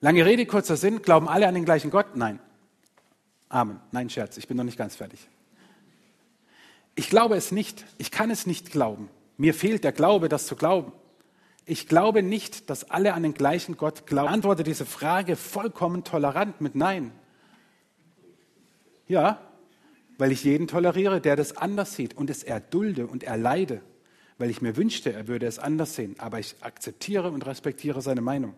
Lange 0.00 0.26
Rede, 0.26 0.44
kurzer 0.44 0.76
Sinn, 0.76 1.02
glauben 1.02 1.28
alle 1.28 1.46
an 1.46 1.54
den 1.54 1.64
gleichen 1.64 1.92
Gott? 1.92 2.16
Nein. 2.16 2.40
Amen. 3.48 3.78
Nein, 3.92 4.10
Scherz, 4.10 4.38
ich 4.38 4.48
bin 4.48 4.56
noch 4.56 4.64
nicht 4.64 4.76
ganz 4.76 4.96
fertig. 4.96 5.20
Ich 6.96 7.08
glaube 7.08 7.36
es 7.36 7.52
nicht. 7.52 7.84
Ich 7.98 8.10
kann 8.10 8.32
es 8.32 8.44
nicht 8.44 8.72
glauben. 8.72 9.08
Mir 9.36 9.54
fehlt 9.54 9.84
der 9.84 9.92
Glaube, 9.92 10.28
das 10.28 10.46
zu 10.46 10.56
glauben. 10.56 10.92
Ich 11.66 11.88
glaube 11.88 12.22
nicht, 12.22 12.68
dass 12.68 12.90
alle 12.90 13.14
an 13.14 13.22
den 13.22 13.34
gleichen 13.34 13.76
Gott 13.76 14.06
glauben. 14.06 14.28
Ich 14.28 14.34
antworte 14.34 14.62
diese 14.64 14.84
Frage 14.84 15.36
vollkommen 15.36 16.04
tolerant 16.04 16.60
mit 16.60 16.74
Nein. 16.74 17.12
Ja, 19.08 19.40
weil 20.18 20.30
ich 20.30 20.44
jeden 20.44 20.68
toleriere, 20.68 21.20
der 21.20 21.36
das 21.36 21.56
anders 21.56 21.94
sieht 21.94 22.14
und 22.16 22.30
es 22.30 22.42
erdulde 22.42 23.06
und 23.06 23.24
erleide, 23.24 23.80
weil 24.38 24.50
ich 24.50 24.62
mir 24.62 24.76
wünschte, 24.76 25.12
er 25.12 25.26
würde 25.26 25.46
es 25.46 25.58
anders 25.58 25.94
sehen. 25.94 26.14
Aber 26.18 26.38
ich 26.38 26.56
akzeptiere 26.60 27.30
und 27.30 27.46
respektiere 27.46 28.02
seine 28.02 28.20
Meinung. 28.20 28.54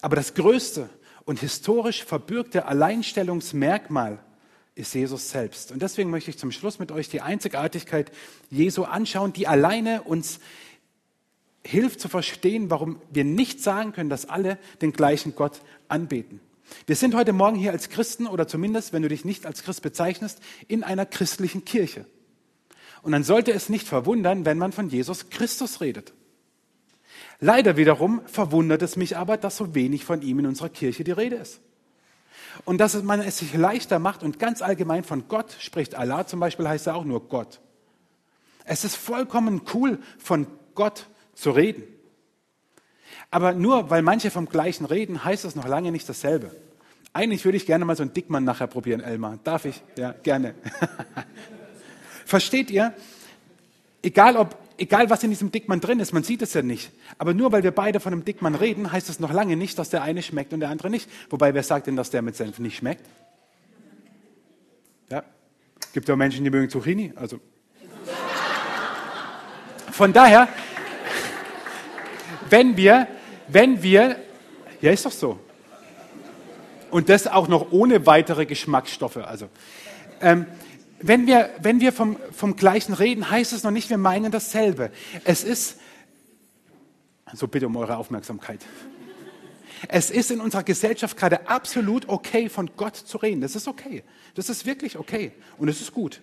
Aber 0.00 0.16
das 0.16 0.34
größte 0.34 0.88
und 1.24 1.40
historisch 1.40 2.04
verbürgte 2.04 2.66
Alleinstellungsmerkmal 2.66 4.22
ist 4.74 4.94
Jesus 4.94 5.30
selbst. 5.30 5.72
Und 5.72 5.82
deswegen 5.82 6.10
möchte 6.10 6.30
ich 6.30 6.38
zum 6.38 6.52
Schluss 6.52 6.78
mit 6.78 6.92
euch 6.92 7.08
die 7.08 7.20
Einzigartigkeit 7.20 8.10
Jesu 8.50 8.84
anschauen, 8.84 9.32
die 9.32 9.46
alleine 9.46 10.02
uns 10.02 10.40
hilft 11.64 12.00
zu 12.00 12.08
verstehen, 12.08 12.70
warum 12.70 13.00
wir 13.10 13.24
nicht 13.24 13.60
sagen 13.62 13.92
können, 13.92 14.10
dass 14.10 14.28
alle 14.28 14.58
den 14.80 14.92
gleichen 14.92 15.34
Gott 15.34 15.60
anbeten. 15.88 16.40
Wir 16.86 16.96
sind 16.96 17.14
heute 17.14 17.32
Morgen 17.32 17.56
hier 17.56 17.72
als 17.72 17.90
Christen 17.90 18.26
oder 18.26 18.48
zumindest, 18.48 18.92
wenn 18.92 19.02
du 19.02 19.08
dich 19.08 19.24
nicht 19.24 19.46
als 19.46 19.62
Christ 19.62 19.82
bezeichnest, 19.82 20.40
in 20.68 20.82
einer 20.82 21.06
christlichen 21.06 21.64
Kirche. 21.64 22.06
Und 23.02 23.12
dann 23.12 23.24
sollte 23.24 23.52
es 23.52 23.68
nicht 23.68 23.86
verwundern, 23.86 24.44
wenn 24.44 24.58
man 24.58 24.72
von 24.72 24.88
Jesus 24.88 25.28
Christus 25.28 25.80
redet. 25.80 26.14
Leider 27.40 27.76
wiederum 27.76 28.22
verwundert 28.26 28.82
es 28.82 28.96
mich 28.96 29.16
aber, 29.16 29.36
dass 29.36 29.56
so 29.56 29.74
wenig 29.74 30.04
von 30.04 30.22
ihm 30.22 30.38
in 30.38 30.46
unserer 30.46 30.68
Kirche 30.68 31.04
die 31.04 31.10
Rede 31.10 31.36
ist. 31.36 31.60
Und 32.64 32.78
dass 32.78 33.02
man 33.02 33.20
es 33.20 33.38
sich 33.38 33.54
leichter 33.54 33.98
macht 33.98 34.22
und 34.22 34.38
ganz 34.38 34.62
allgemein 34.62 35.04
von 35.04 35.28
Gott 35.28 35.56
spricht. 35.58 35.94
Allah 35.94 36.26
zum 36.26 36.40
Beispiel 36.40 36.68
heißt 36.68 36.86
ja 36.86 36.94
auch 36.94 37.04
nur 37.04 37.28
Gott. 37.28 37.60
Es 38.64 38.84
ist 38.84 38.96
vollkommen 38.96 39.62
cool, 39.74 39.98
von 40.18 40.46
Gott 40.74 41.06
zu 41.34 41.50
reden. 41.50 41.82
Aber 43.30 43.54
nur 43.54 43.90
weil 43.90 44.02
manche 44.02 44.30
vom 44.30 44.48
gleichen 44.48 44.84
reden, 44.84 45.24
heißt 45.24 45.44
das 45.44 45.56
noch 45.56 45.66
lange 45.66 45.90
nicht 45.90 46.08
dasselbe. 46.08 46.54
Eigentlich 47.14 47.44
würde 47.44 47.56
ich 47.56 47.66
gerne 47.66 47.84
mal 47.84 47.96
so 47.96 48.02
einen 48.02 48.12
Dickmann 48.14 48.44
nachher 48.44 48.66
probieren, 48.66 49.00
Elmar. 49.00 49.38
Darf 49.44 49.64
ich? 49.64 49.82
Ja, 49.96 50.12
gerne. 50.12 50.54
Versteht 52.26 52.70
ihr? 52.70 52.94
Egal, 54.02 54.36
ob, 54.36 54.56
egal 54.78 55.10
was 55.10 55.22
in 55.22 55.30
diesem 55.30 55.50
Dickmann 55.52 55.80
drin 55.80 56.00
ist, 56.00 56.12
man 56.12 56.22
sieht 56.22 56.42
es 56.42 56.54
ja 56.54 56.62
nicht. 56.62 56.90
Aber 57.18 57.34
nur 57.34 57.52
weil 57.52 57.62
wir 57.62 57.70
beide 57.70 58.00
von 58.00 58.12
einem 58.12 58.24
Dickmann 58.24 58.54
reden, 58.54 58.92
heißt 58.92 59.08
das 59.08 59.20
noch 59.20 59.32
lange 59.32 59.56
nicht, 59.56 59.78
dass 59.78 59.90
der 59.90 60.02
eine 60.02 60.22
schmeckt 60.22 60.52
und 60.52 60.60
der 60.60 60.70
andere 60.70 60.90
nicht. 60.90 61.08
Wobei, 61.30 61.54
wer 61.54 61.62
sagt 61.62 61.86
denn, 61.86 61.96
dass 61.96 62.10
der 62.10 62.22
mit 62.22 62.36
Senf 62.36 62.58
nicht 62.58 62.76
schmeckt? 62.76 63.04
Ja. 65.10 65.22
Gibt 65.92 66.08
ja 66.08 66.16
Menschen, 66.16 66.44
die 66.44 66.50
mögen 66.50 66.70
Zucchini. 66.70 67.12
Also. 67.16 67.40
Von 69.90 70.12
daher, 70.12 70.48
wenn 72.48 72.76
wir, 72.76 73.08
wenn 73.48 73.82
wir, 73.82 74.16
ja 74.80 74.90
ist 74.90 75.04
doch 75.04 75.12
so. 75.12 75.38
Und 76.90 77.08
das 77.08 77.26
auch 77.26 77.48
noch 77.48 77.72
ohne 77.72 78.06
weitere 78.06 78.46
Geschmacksstoffe. 78.46 79.18
Also, 79.18 79.48
ähm, 80.20 80.46
wenn 81.02 81.26
wir, 81.26 81.50
wenn 81.60 81.80
wir 81.80 81.92
vom, 81.92 82.16
vom 82.32 82.56
Gleichen 82.56 82.94
reden, 82.94 83.30
heißt 83.30 83.52
es 83.52 83.64
noch 83.64 83.70
nicht, 83.70 83.90
wir 83.90 83.98
meinen 83.98 84.30
dasselbe. 84.32 84.90
Es 85.24 85.44
ist, 85.44 85.78
so 87.32 87.48
bitte 87.48 87.66
um 87.66 87.76
eure 87.76 87.96
Aufmerksamkeit. 87.96 88.64
Es 89.88 90.10
ist 90.10 90.30
in 90.30 90.40
unserer 90.40 90.62
Gesellschaft 90.62 91.16
gerade 91.16 91.48
absolut 91.48 92.08
okay, 92.08 92.48
von 92.48 92.70
Gott 92.76 92.96
zu 92.96 93.18
reden. 93.18 93.40
Das 93.40 93.56
ist 93.56 93.66
okay. 93.66 94.04
Das 94.34 94.48
ist 94.48 94.64
wirklich 94.64 94.96
okay. 94.96 95.32
Und 95.58 95.68
es 95.68 95.80
ist 95.80 95.92
gut. 95.92 96.20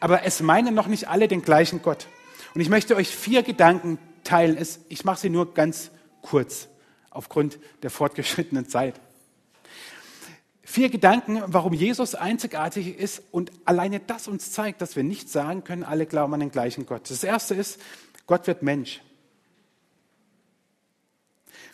Aber 0.00 0.24
es 0.24 0.40
meinen 0.40 0.74
noch 0.74 0.88
nicht 0.88 1.08
alle 1.08 1.28
den 1.28 1.42
gleichen 1.42 1.80
Gott. 1.82 2.08
Und 2.54 2.60
ich 2.60 2.68
möchte 2.68 2.96
euch 2.96 3.08
vier 3.08 3.42
Gedanken 3.42 3.98
teilen. 4.24 4.58
Ich 4.88 5.04
mache 5.04 5.20
sie 5.20 5.30
nur 5.30 5.54
ganz 5.54 5.90
kurz 6.22 6.68
aufgrund 7.10 7.58
der 7.82 7.90
fortgeschrittenen 7.90 8.68
Zeit. 8.68 9.00
Vier 10.70 10.90
Gedanken, 10.90 11.42
warum 11.46 11.72
Jesus 11.72 12.14
einzigartig 12.14 12.98
ist 12.98 13.22
und 13.30 13.52
alleine 13.64 14.00
das 14.00 14.28
uns 14.28 14.52
zeigt, 14.52 14.82
dass 14.82 14.96
wir 14.96 15.02
nicht 15.02 15.30
sagen 15.30 15.64
können, 15.64 15.82
alle 15.82 16.04
glauben 16.04 16.34
an 16.34 16.40
den 16.40 16.50
gleichen 16.50 16.84
Gott. 16.84 17.08
Das 17.08 17.24
erste 17.24 17.54
ist, 17.54 17.80
Gott 18.26 18.46
wird 18.46 18.62
Mensch. 18.62 19.00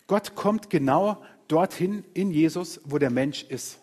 Gott 0.06 0.36
kommt 0.36 0.70
genau 0.70 1.20
dorthin 1.48 2.04
in 2.14 2.30
Jesus, 2.30 2.80
wo 2.84 2.98
der 2.98 3.10
Mensch 3.10 3.42
ist. 3.42 3.80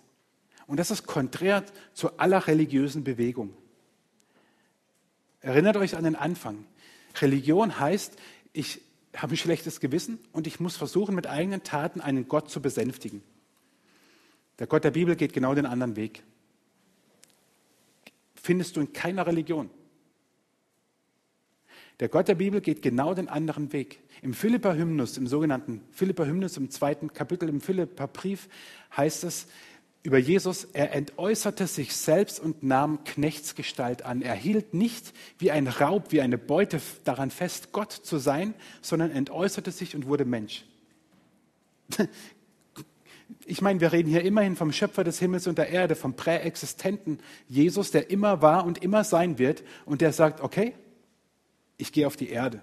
Und 0.65 0.77
das 0.77 0.91
ist 0.91 1.07
konträr 1.07 1.65
zu 1.93 2.17
aller 2.17 2.47
religiösen 2.47 3.03
Bewegung. 3.03 3.53
Erinnert 5.41 5.75
euch 5.75 5.97
an 5.97 6.05
den 6.05 6.15
Anfang. 6.15 6.63
Religion 7.19 7.81
heißt, 7.81 8.13
ich 8.53 8.79
habe 9.17 9.33
ein 9.33 9.37
schlechtes 9.37 9.81
Gewissen 9.81 10.19
und 10.31 10.47
ich 10.47 10.61
muss 10.61 10.77
versuchen, 10.77 11.15
mit 11.15 11.27
eigenen 11.27 11.63
Taten 11.63 11.99
einen 11.99 12.29
Gott 12.29 12.49
zu 12.49 12.61
besänftigen. 12.61 13.21
Der 14.59 14.67
Gott 14.67 14.83
der 14.83 14.91
Bibel 14.91 15.15
geht 15.15 15.33
genau 15.33 15.55
den 15.55 15.65
anderen 15.65 15.95
Weg. 15.95 16.23
Findest 18.35 18.75
du 18.75 18.81
in 18.81 18.93
keiner 18.93 19.27
Religion. 19.27 19.69
Der 21.99 22.09
Gott 22.09 22.27
der 22.27 22.35
Bibel 22.35 22.61
geht 22.61 22.81
genau 22.81 23.13
den 23.13 23.27
anderen 23.27 23.73
Weg. 23.73 23.99
Im 24.23 24.33
Philippa-Hymnus, 24.33 25.17
im 25.17 25.27
sogenannten 25.27 25.81
Philippa-Hymnus, 25.91 26.57
im 26.57 26.71
zweiten 26.71 27.13
Kapitel 27.13 27.47
im 27.47 27.61
Philippa-Brief 27.61 28.49
heißt 28.95 29.23
es 29.23 29.47
über 30.03 30.17
Jesus, 30.17 30.63
er 30.73 30.93
entäußerte 30.95 31.67
sich 31.67 31.95
selbst 31.95 32.39
und 32.39 32.63
nahm 32.63 33.03
Knechtsgestalt 33.03 34.03
an. 34.03 34.23
Er 34.23 34.33
hielt 34.33 34.73
nicht 34.73 35.13
wie 35.37 35.51
ein 35.51 35.67
Raub, 35.67 36.11
wie 36.11 36.21
eine 36.21 36.39
Beute 36.39 36.81
daran 37.03 37.29
fest, 37.29 37.71
Gott 37.71 37.91
zu 37.91 38.17
sein, 38.17 38.55
sondern 38.81 39.11
entäußerte 39.11 39.71
sich 39.71 39.95
und 39.95 40.07
wurde 40.07 40.25
Mensch. 40.25 40.65
Ich 43.45 43.61
meine, 43.61 43.79
wir 43.79 43.91
reden 43.91 44.09
hier 44.09 44.23
immerhin 44.23 44.55
vom 44.55 44.71
Schöpfer 44.71 45.03
des 45.03 45.19
Himmels 45.19 45.47
und 45.47 45.57
der 45.57 45.69
Erde, 45.69 45.95
vom 45.95 46.15
präexistenten 46.15 47.19
Jesus, 47.47 47.91
der 47.91 48.09
immer 48.09 48.41
war 48.41 48.65
und 48.65 48.83
immer 48.83 49.03
sein 49.03 49.37
wird 49.37 49.63
und 49.85 50.01
der 50.01 50.13
sagt, 50.13 50.41
okay, 50.41 50.73
ich 51.77 51.91
gehe 51.91 52.07
auf 52.07 52.15
die 52.15 52.29
Erde. 52.29 52.61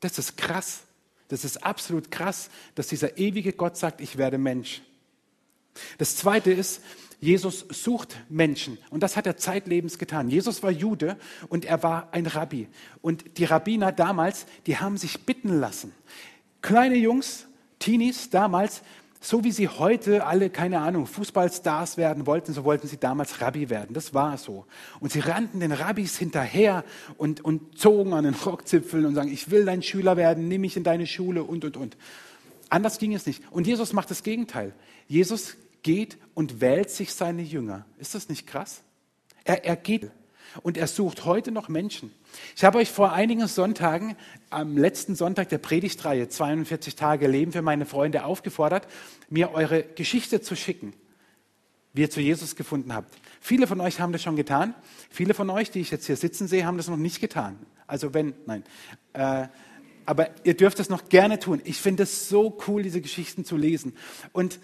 Das 0.00 0.18
ist 0.18 0.36
krass. 0.36 0.82
Das 1.28 1.44
ist 1.44 1.62
absolut 1.62 2.10
krass, 2.10 2.50
dass 2.74 2.88
dieser 2.88 3.18
ewige 3.18 3.52
Gott 3.52 3.76
sagt, 3.76 4.00
ich 4.00 4.16
werde 4.16 4.38
Mensch. 4.38 4.82
Das 5.98 6.16
zweite 6.16 6.50
ist, 6.50 6.82
Jesus 7.20 7.66
sucht 7.70 8.16
Menschen 8.28 8.78
und 8.90 9.02
das 9.02 9.16
hat 9.16 9.26
er 9.26 9.36
zeitlebens 9.36 9.98
getan. 9.98 10.28
Jesus 10.28 10.62
war 10.62 10.70
Jude 10.70 11.18
und 11.48 11.64
er 11.64 11.82
war 11.82 12.08
ein 12.12 12.26
Rabbi. 12.26 12.68
Und 13.02 13.38
die 13.38 13.44
Rabbiner 13.44 13.92
damals, 13.92 14.46
die 14.66 14.78
haben 14.78 14.96
sich 14.96 15.26
bitten 15.26 15.60
lassen. 15.60 15.92
Kleine 16.62 16.96
Jungs, 16.96 17.46
Teenies 17.78 18.30
damals, 18.30 18.82
so 19.20 19.42
wie 19.42 19.50
sie 19.50 19.68
heute 19.68 20.24
alle, 20.24 20.48
keine 20.50 20.80
Ahnung, 20.80 21.06
Fußballstars 21.06 21.96
werden 21.96 22.26
wollten, 22.26 22.52
so 22.52 22.64
wollten 22.64 22.86
sie 22.86 22.98
damals 22.98 23.40
Rabbi 23.40 23.68
werden. 23.68 23.92
Das 23.94 24.14
war 24.14 24.38
so. 24.38 24.66
Und 25.00 25.12
sie 25.12 25.20
rannten 25.20 25.60
den 25.60 25.72
Rabbis 25.72 26.16
hinterher 26.16 26.84
und, 27.16 27.44
und 27.44 27.78
zogen 27.78 28.12
an 28.12 28.24
den 28.24 28.34
Rockzipfeln 28.34 29.04
und 29.06 29.14
sagen, 29.14 29.32
ich 29.32 29.50
will 29.50 29.64
dein 29.64 29.82
Schüler 29.82 30.16
werden, 30.16 30.48
nimm 30.48 30.60
mich 30.60 30.76
in 30.76 30.84
deine 30.84 31.06
Schule 31.06 31.42
und, 31.42 31.64
und, 31.64 31.76
und. 31.76 31.96
Anders 32.70 32.98
ging 32.98 33.14
es 33.14 33.26
nicht. 33.26 33.42
Und 33.50 33.66
Jesus 33.66 33.92
macht 33.92 34.10
das 34.10 34.22
Gegenteil. 34.22 34.72
Jesus 35.08 35.56
geht 35.82 36.18
und 36.34 36.60
wählt 36.60 36.90
sich 36.90 37.12
seine 37.14 37.42
Jünger. 37.42 37.86
Ist 37.98 38.14
das 38.14 38.28
nicht 38.28 38.46
krass? 38.46 38.82
Er, 39.44 39.64
er 39.64 39.76
geht 39.76 40.10
und 40.62 40.76
er 40.76 40.86
sucht 40.86 41.24
heute 41.24 41.52
noch 41.52 41.68
Menschen. 41.68 42.12
Ich 42.56 42.64
habe 42.64 42.78
euch 42.78 42.90
vor 42.90 43.12
einigen 43.12 43.46
Sonntagen, 43.46 44.16
am 44.50 44.76
letzten 44.76 45.14
Sonntag 45.14 45.48
der 45.48 45.58
Predigtreihe, 45.58 46.28
42 46.28 46.96
Tage 46.96 47.26
Leben 47.26 47.52
für 47.52 47.62
meine 47.62 47.86
Freunde, 47.86 48.24
aufgefordert, 48.24 48.86
mir 49.28 49.52
eure 49.52 49.82
Geschichte 49.82 50.40
zu 50.40 50.56
schicken, 50.56 50.92
wie 51.92 52.02
ihr 52.02 52.10
zu 52.10 52.20
Jesus 52.20 52.56
gefunden 52.56 52.94
habt. 52.94 53.14
Viele 53.40 53.66
von 53.66 53.80
euch 53.80 54.00
haben 54.00 54.12
das 54.12 54.22
schon 54.22 54.36
getan. 54.36 54.74
Viele 55.10 55.34
von 55.34 55.50
euch, 55.50 55.70
die 55.70 55.80
ich 55.80 55.90
jetzt 55.90 56.06
hier 56.06 56.16
sitzen 56.16 56.48
sehe, 56.48 56.66
haben 56.66 56.76
das 56.76 56.88
noch 56.88 56.96
nicht 56.96 57.20
getan. 57.20 57.58
Also 57.86 58.14
wenn, 58.14 58.34
nein. 58.46 58.64
Äh, 59.12 59.48
aber 60.04 60.30
ihr 60.44 60.56
dürft 60.56 60.80
es 60.80 60.88
noch 60.88 61.08
gerne 61.10 61.38
tun. 61.38 61.60
Ich 61.64 61.78
finde 61.78 62.04
es 62.04 62.28
so 62.28 62.58
cool, 62.66 62.82
diese 62.82 63.00
Geschichten 63.00 63.44
zu 63.44 63.56
lesen. 63.56 63.94
Und 64.32 64.58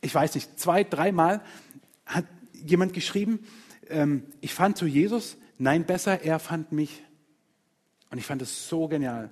ich 0.00 0.14
weiß 0.14 0.34
nicht, 0.34 0.58
zwei, 0.58 0.82
dreimal 0.82 1.40
hat 2.04 2.24
jemand 2.52 2.92
geschrieben, 2.92 3.46
ähm, 3.88 4.24
ich 4.40 4.54
fand 4.54 4.76
zu 4.76 4.86
Jesus, 4.86 5.36
nein, 5.58 5.84
besser, 5.84 6.22
er 6.22 6.38
fand 6.38 6.72
mich. 6.72 7.02
Und 8.10 8.18
ich 8.18 8.24
fand 8.24 8.42
es 8.42 8.68
so 8.68 8.88
genial, 8.88 9.30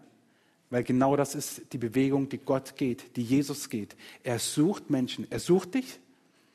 weil 0.71 0.83
genau 0.83 1.17
das 1.17 1.35
ist 1.35 1.73
die 1.73 1.79
Bewegung, 1.79 2.29
die 2.29 2.39
Gott 2.39 2.77
geht, 2.77 3.17
die 3.17 3.23
Jesus 3.23 3.71
geht. 3.71 3.97
Er 4.23 4.39
sucht 4.39 4.91
Menschen, 4.91 5.27
er 5.31 5.39
sucht 5.39 5.75
dich. 5.75 6.01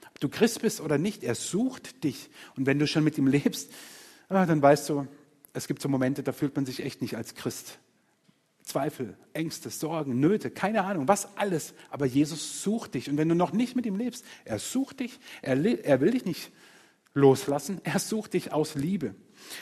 Ob 0.08 0.20
du 0.20 0.30
Christ 0.30 0.62
bist 0.62 0.82
oder 0.82 0.98
nicht, 0.98 1.24
er 1.24 1.36
sucht 1.36 2.04
dich. 2.04 2.30
Und 2.58 2.66
wenn 2.66 2.80
du 2.80 2.88
schon 2.88 3.04
mit 3.04 3.18
ihm 3.18 3.28
lebst, 3.28 3.72
ah, 4.30 4.46
dann 4.46 4.62
weißt 4.62 4.90
du, 4.90 5.08
es 5.54 5.68
gibt 5.68 5.82
so 5.82 5.90
Momente, 5.90 6.24
da 6.24 6.32
fühlt 6.32 6.56
man 6.56 6.66
sich 6.66 6.84
echt 6.84 7.02
nicht 7.02 7.16
als 7.16 7.36
Christ. 7.36 7.80
Zweifel, 8.64 9.18
Ängste, 9.34 9.72
Sorgen, 9.72 10.20
Nöte, 10.20 10.52
keine 10.52 10.84
Ahnung, 10.84 11.08
was 11.08 11.38
alles. 11.38 11.74
Aber 11.90 12.06
Jesus 12.06 12.62
sucht 12.62 12.94
dich. 12.94 13.10
Und 13.10 13.18
wenn 13.18 13.28
du 13.28 13.34
noch 13.34 13.52
nicht 13.52 13.76
mit 13.76 13.86
ihm 13.86 13.96
lebst, 13.96 14.24
er 14.46 14.60
sucht 14.60 15.00
dich, 15.00 15.20
er, 15.42 15.58
er 15.84 16.02
will 16.02 16.12
dich 16.12 16.26
nicht 16.26 16.52
loslassen. 17.14 17.82
Er 17.84 18.00
sucht 18.00 18.34
dich 18.34 18.54
aus 18.54 18.76
Liebe. 18.76 19.16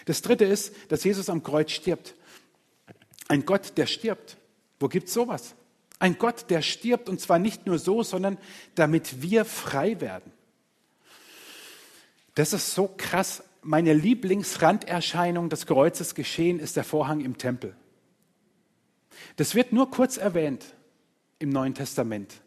Das 0.06 0.22
dritte 0.22 0.46
ist, 0.46 0.74
dass 0.90 1.04
Jesus 1.04 1.30
am 1.30 1.44
Kreuz 1.44 1.72
stirbt. 1.72 2.16
Ein 3.28 3.46
Gott, 3.46 3.78
der 3.78 3.86
stirbt. 3.86 4.38
Wo 4.80 4.88
gibt 4.88 5.08
es 5.08 5.14
sowas? 5.14 5.56
Ein 6.00 6.18
Gott, 6.18 6.50
der 6.50 6.62
stirbt 6.62 7.10
und 7.10 7.20
zwar 7.20 7.40
nicht 7.40 7.66
nur 7.66 7.80
so, 7.80 8.04
sondern 8.04 8.38
damit 8.76 9.22
wir 9.22 9.46
frei 9.46 10.00
werden. 10.00 10.32
Das 12.36 12.54
ist 12.54 12.76
so 12.76 12.94
krass. 12.98 13.44
Meine 13.64 13.94
Lieblingsranderscheinung 13.94 15.50
des 15.50 15.66
Kreuzes 15.66 16.14
geschehen 16.14 16.60
ist 16.60 16.76
der 16.76 16.84
Vorhang 16.84 17.22
im 17.22 17.38
Tempel. 17.38 17.76
Das 19.38 19.56
wird 19.56 19.74
nur 19.74 19.90
kurz 19.90 20.18
erwähnt 20.18 20.76
im 21.40 21.50
Neuen 21.50 21.74
Testament. 21.74 22.42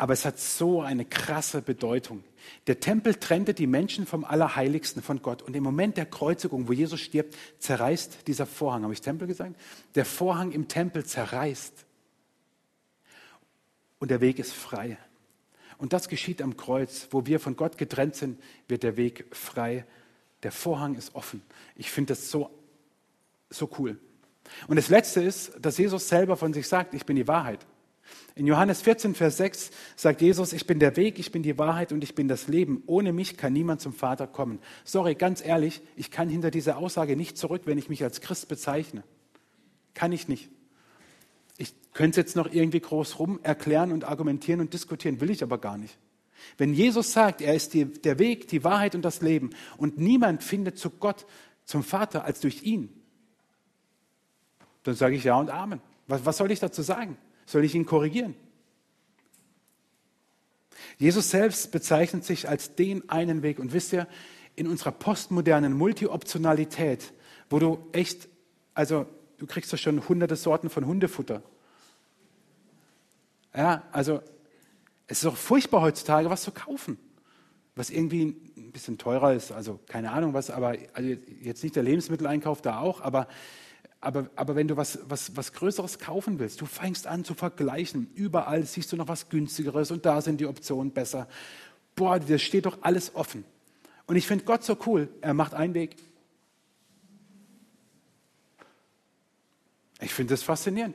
Aber 0.00 0.12
es 0.12 0.24
hat 0.24 0.38
so 0.38 0.80
eine 0.80 1.04
krasse 1.04 1.60
Bedeutung. 1.60 2.22
Der 2.68 2.78
Tempel 2.78 3.16
trennte 3.16 3.52
die 3.52 3.66
Menschen 3.66 4.06
vom 4.06 4.24
Allerheiligsten 4.24 5.02
von 5.02 5.20
Gott. 5.22 5.42
Und 5.42 5.56
im 5.56 5.64
Moment 5.64 5.96
der 5.96 6.06
Kreuzigung, 6.06 6.68
wo 6.68 6.72
Jesus 6.72 7.00
stirbt, 7.00 7.36
zerreißt 7.58 8.28
dieser 8.28 8.46
Vorhang. 8.46 8.84
Habe 8.84 8.92
ich 8.92 9.00
Tempel 9.00 9.26
gesagt? 9.26 9.56
Der 9.96 10.04
Vorhang 10.04 10.52
im 10.52 10.68
Tempel 10.68 11.04
zerreißt. 11.04 11.84
Und 13.98 14.12
der 14.12 14.20
Weg 14.20 14.38
ist 14.38 14.52
frei. 14.52 14.96
Und 15.78 15.92
das 15.92 16.08
geschieht 16.08 16.42
am 16.42 16.56
Kreuz. 16.56 17.08
Wo 17.10 17.26
wir 17.26 17.40
von 17.40 17.56
Gott 17.56 17.76
getrennt 17.76 18.14
sind, 18.14 18.40
wird 18.68 18.84
der 18.84 18.96
Weg 18.96 19.26
frei. 19.32 19.84
Der 20.44 20.52
Vorhang 20.52 20.94
ist 20.94 21.16
offen. 21.16 21.42
Ich 21.74 21.90
finde 21.90 22.12
das 22.12 22.30
so, 22.30 22.50
so 23.50 23.68
cool. 23.78 23.98
Und 24.68 24.76
das 24.76 24.90
Letzte 24.90 25.22
ist, 25.22 25.52
dass 25.60 25.76
Jesus 25.76 26.08
selber 26.08 26.36
von 26.36 26.54
sich 26.54 26.68
sagt, 26.68 26.94
ich 26.94 27.04
bin 27.04 27.16
die 27.16 27.26
Wahrheit. 27.26 27.66
In 28.38 28.46
Johannes 28.46 28.82
14, 28.82 29.16
Vers 29.16 29.36
6 29.38 29.72
sagt 29.96 30.22
Jesus, 30.22 30.52
ich 30.52 30.64
bin 30.64 30.78
der 30.78 30.96
Weg, 30.96 31.18
ich 31.18 31.32
bin 31.32 31.42
die 31.42 31.58
Wahrheit 31.58 31.90
und 31.90 32.04
ich 32.04 32.14
bin 32.14 32.28
das 32.28 32.46
Leben. 32.46 32.84
Ohne 32.86 33.12
mich 33.12 33.36
kann 33.36 33.52
niemand 33.52 33.80
zum 33.80 33.92
Vater 33.92 34.28
kommen. 34.28 34.60
Sorry, 34.84 35.16
ganz 35.16 35.44
ehrlich, 35.44 35.82
ich 35.96 36.12
kann 36.12 36.28
hinter 36.28 36.52
dieser 36.52 36.78
Aussage 36.78 37.16
nicht 37.16 37.36
zurück, 37.36 37.62
wenn 37.64 37.78
ich 37.78 37.88
mich 37.88 38.04
als 38.04 38.20
Christ 38.20 38.46
bezeichne. 38.46 39.02
Kann 39.92 40.12
ich 40.12 40.28
nicht. 40.28 40.50
Ich 41.56 41.74
könnte 41.94 42.20
es 42.20 42.26
jetzt 42.26 42.36
noch 42.36 42.48
irgendwie 42.48 42.78
groß 42.78 43.18
rum 43.18 43.40
erklären 43.42 43.90
und 43.90 44.04
argumentieren 44.04 44.60
und 44.60 44.72
diskutieren, 44.72 45.20
will 45.20 45.30
ich 45.30 45.42
aber 45.42 45.58
gar 45.58 45.76
nicht. 45.76 45.98
Wenn 46.58 46.74
Jesus 46.74 47.12
sagt, 47.12 47.40
er 47.40 47.56
ist 47.56 47.74
die, 47.74 47.86
der 47.86 48.20
Weg, 48.20 48.46
die 48.46 48.62
Wahrheit 48.62 48.94
und 48.94 49.02
das 49.02 49.20
Leben 49.20 49.50
und 49.78 49.98
niemand 49.98 50.44
findet 50.44 50.78
zu 50.78 50.90
Gott, 50.90 51.26
zum 51.64 51.82
Vater, 51.82 52.24
als 52.24 52.38
durch 52.38 52.62
ihn, 52.62 52.88
dann 54.84 54.94
sage 54.94 55.16
ich 55.16 55.24
Ja 55.24 55.34
und 55.40 55.50
Amen. 55.50 55.80
Was, 56.06 56.24
was 56.24 56.36
soll 56.36 56.52
ich 56.52 56.60
dazu 56.60 56.82
sagen? 56.82 57.18
Soll 57.48 57.64
ich 57.64 57.74
ihn 57.74 57.86
korrigieren? 57.86 58.34
Jesus 60.98 61.30
selbst 61.30 61.72
bezeichnet 61.72 62.22
sich 62.22 62.46
als 62.46 62.74
den 62.74 63.08
einen 63.08 63.42
Weg. 63.42 63.58
Und 63.58 63.72
wisst 63.72 63.94
ihr, 63.94 64.06
in 64.54 64.66
unserer 64.66 64.92
postmodernen 64.92 65.72
Multioptionalität, 65.72 67.14
wo 67.48 67.58
du 67.58 67.78
echt, 67.92 68.28
also 68.74 69.06
du 69.38 69.46
kriegst 69.46 69.72
ja 69.72 69.78
schon 69.78 70.06
hunderte 70.06 70.36
Sorten 70.36 70.68
von 70.68 70.84
Hundefutter. 70.84 71.42
Ja, 73.56 73.82
also 73.92 74.20
es 75.06 75.20
ist 75.20 75.26
auch 75.26 75.36
furchtbar 75.36 75.80
heutzutage, 75.80 76.28
was 76.28 76.42
zu 76.42 76.50
kaufen, 76.50 76.98
was 77.76 77.88
irgendwie 77.88 78.36
ein 78.58 78.72
bisschen 78.72 78.98
teurer 78.98 79.32
ist. 79.32 79.52
Also 79.52 79.80
keine 79.86 80.12
Ahnung 80.12 80.34
was, 80.34 80.50
aber 80.50 80.76
also 80.92 81.16
jetzt 81.40 81.62
nicht 81.62 81.76
der 81.76 81.82
Lebensmitteleinkauf 81.82 82.60
da 82.60 82.80
auch, 82.80 83.00
aber 83.00 83.26
Aber, 84.00 84.30
aber 84.36 84.54
wenn 84.54 84.68
du 84.68 84.76
was, 84.76 85.00
was, 85.08 85.36
was 85.36 85.52
Größeres 85.52 85.98
kaufen 85.98 86.38
willst, 86.38 86.60
du 86.60 86.66
fängst 86.66 87.06
an 87.06 87.24
zu 87.24 87.34
vergleichen. 87.34 88.10
Überall 88.14 88.64
siehst 88.64 88.92
du 88.92 88.96
noch 88.96 89.08
was 89.08 89.28
Günstigeres 89.28 89.90
und 89.90 90.06
da 90.06 90.20
sind 90.20 90.40
die 90.40 90.46
Optionen 90.46 90.92
besser. 90.92 91.28
Boah, 91.96 92.20
das 92.20 92.42
steht 92.42 92.66
doch 92.66 92.78
alles 92.82 93.14
offen. 93.16 93.44
Und 94.06 94.16
ich 94.16 94.26
finde 94.26 94.44
Gott 94.44 94.62
so 94.62 94.76
cool. 94.86 95.08
Er 95.20 95.34
macht 95.34 95.52
einen 95.52 95.74
Weg. 95.74 95.96
Ich 100.00 100.14
finde 100.14 100.34
das 100.34 100.44
faszinierend. 100.44 100.94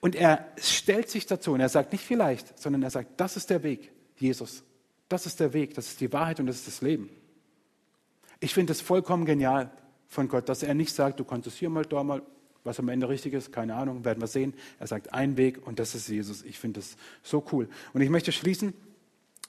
Und 0.00 0.16
er 0.16 0.48
stellt 0.58 1.08
sich 1.08 1.26
dazu 1.26 1.52
und 1.52 1.60
er 1.60 1.68
sagt 1.68 1.92
nicht 1.92 2.04
vielleicht, 2.04 2.58
sondern 2.58 2.82
er 2.82 2.90
sagt, 2.90 3.20
das 3.20 3.36
ist 3.36 3.48
der 3.48 3.62
Weg, 3.62 3.92
Jesus. 4.16 4.64
Das 5.08 5.26
ist 5.26 5.38
der 5.38 5.52
Weg, 5.52 5.74
das 5.74 5.86
ist 5.86 6.00
die 6.00 6.12
Wahrheit 6.12 6.40
und 6.40 6.46
das 6.46 6.56
ist 6.56 6.66
das 6.66 6.80
Leben. 6.80 7.08
Ich 8.40 8.52
finde 8.52 8.72
es 8.72 8.80
vollkommen 8.80 9.24
genial 9.24 9.70
von 10.12 10.28
Gott, 10.28 10.48
dass 10.50 10.62
er 10.62 10.74
nicht 10.74 10.94
sagt, 10.94 11.20
du 11.20 11.24
kannst 11.24 11.46
es 11.46 11.56
hier 11.56 11.70
mal, 11.70 11.86
da 11.86 12.04
mal, 12.04 12.20
was 12.64 12.78
am 12.78 12.90
Ende 12.90 13.08
richtig 13.08 13.32
ist, 13.32 13.50
keine 13.50 13.74
Ahnung, 13.74 14.04
werden 14.04 14.20
wir 14.20 14.26
sehen. 14.26 14.52
Er 14.78 14.86
sagt 14.86 15.14
ein 15.14 15.38
Weg 15.38 15.66
und 15.66 15.78
das 15.78 15.94
ist 15.94 16.06
Jesus. 16.06 16.42
Ich 16.42 16.58
finde 16.58 16.80
das 16.80 16.96
so 17.22 17.42
cool. 17.50 17.66
Und 17.94 18.02
ich 18.02 18.10
möchte 18.10 18.30
schließen 18.30 18.74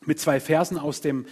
mit 0.05 0.21
zwei 0.21 0.39
Versen 0.39 0.77
aus 0.77 1.01
dem 1.01 1.25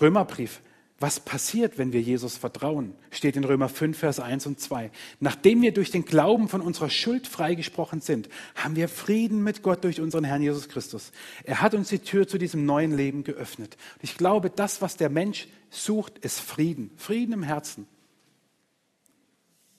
Römerbrief. 0.00 0.62
Was 0.98 1.20
passiert, 1.20 1.78
wenn 1.78 1.92
wir 1.92 2.00
Jesus 2.00 2.36
vertrauen? 2.36 2.94
Steht 3.10 3.36
in 3.36 3.44
Römer 3.44 3.68
5, 3.68 3.96
Vers 3.96 4.18
1 4.18 4.46
und 4.46 4.58
2. 4.58 4.90
Nachdem 5.20 5.62
wir 5.62 5.72
durch 5.72 5.92
den 5.92 6.04
Glauben 6.04 6.48
von 6.48 6.60
unserer 6.60 6.90
Schuld 6.90 7.28
freigesprochen 7.28 8.00
sind, 8.00 8.28
haben 8.56 8.74
wir 8.74 8.88
Frieden 8.88 9.44
mit 9.44 9.62
Gott 9.62 9.84
durch 9.84 10.00
unseren 10.00 10.24
Herrn 10.24 10.42
Jesus 10.42 10.68
Christus. 10.68 11.12
Er 11.44 11.60
hat 11.60 11.74
uns 11.74 11.88
die 11.88 12.00
Tür 12.00 12.26
zu 12.26 12.36
diesem 12.36 12.66
neuen 12.66 12.96
Leben 12.96 13.22
geöffnet. 13.22 13.76
Ich 14.00 14.16
glaube, 14.16 14.50
das, 14.50 14.82
was 14.82 14.96
der 14.96 15.08
Mensch 15.08 15.46
sucht, 15.70 16.18
ist 16.18 16.40
Frieden. 16.40 16.90
Frieden 16.96 17.32
im 17.32 17.42
Herzen. 17.44 17.86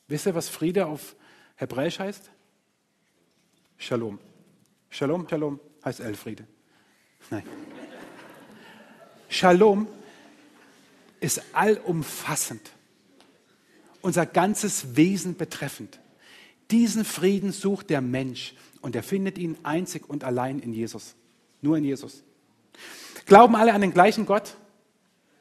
Wisst 0.07 0.25
ihr, 0.25 0.35
was 0.35 0.49
Friede 0.49 0.85
auf 0.85 1.15
Hebräisch 1.55 1.99
heißt? 1.99 2.29
Shalom. 3.77 4.19
Shalom, 4.89 5.27
Shalom 5.27 5.59
heißt 5.83 5.99
Elfriede. 5.99 6.45
Nein. 7.29 7.43
Shalom 9.29 9.87
ist 11.19 11.41
allumfassend, 11.53 12.71
unser 14.01 14.25
ganzes 14.25 14.95
Wesen 14.95 15.35
betreffend. 15.35 15.99
Diesen 16.69 17.05
Frieden 17.05 17.51
sucht 17.51 17.89
der 17.89 18.01
Mensch 18.01 18.53
und 18.81 18.95
er 18.95 19.03
findet 19.03 19.37
ihn 19.37 19.57
einzig 19.63 20.09
und 20.09 20.23
allein 20.23 20.59
in 20.59 20.73
Jesus. 20.73 21.15
Nur 21.61 21.77
in 21.77 21.85
Jesus. 21.85 22.23
Glauben 23.25 23.55
alle 23.55 23.73
an 23.73 23.81
den 23.81 23.93
gleichen 23.93 24.25
Gott? 24.25 24.55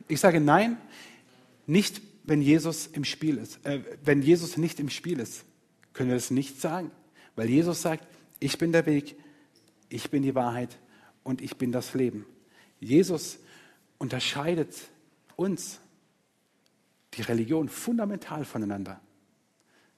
Ich 0.08 0.20
sage 0.20 0.40
nein, 0.40 0.76
nicht 1.66 2.00
wenn 2.24 2.42
Jesus 2.42 2.86
im 2.86 3.04
Spiel 3.04 3.38
ist. 3.38 3.64
Äh, 3.64 3.82
wenn 4.04 4.22
Jesus 4.22 4.56
nicht 4.56 4.80
im 4.80 4.88
Spiel 4.88 5.20
ist, 5.20 5.44
können 5.92 6.10
wir 6.10 6.16
das 6.16 6.30
nicht 6.30 6.60
sagen. 6.60 6.90
Weil 7.36 7.48
Jesus 7.50 7.82
sagt, 7.82 8.06
ich 8.40 8.58
bin 8.58 8.72
der 8.72 8.86
Weg, 8.86 9.16
ich 9.88 10.10
bin 10.10 10.22
die 10.22 10.34
Wahrheit 10.34 10.78
und 11.22 11.40
ich 11.40 11.56
bin 11.56 11.72
das 11.72 11.94
Leben. 11.94 12.26
Jesus 12.80 13.38
unterscheidet 13.98 14.74
uns, 15.36 15.80
die 17.14 17.22
Religion, 17.22 17.68
fundamental 17.68 18.44
voneinander. 18.44 19.00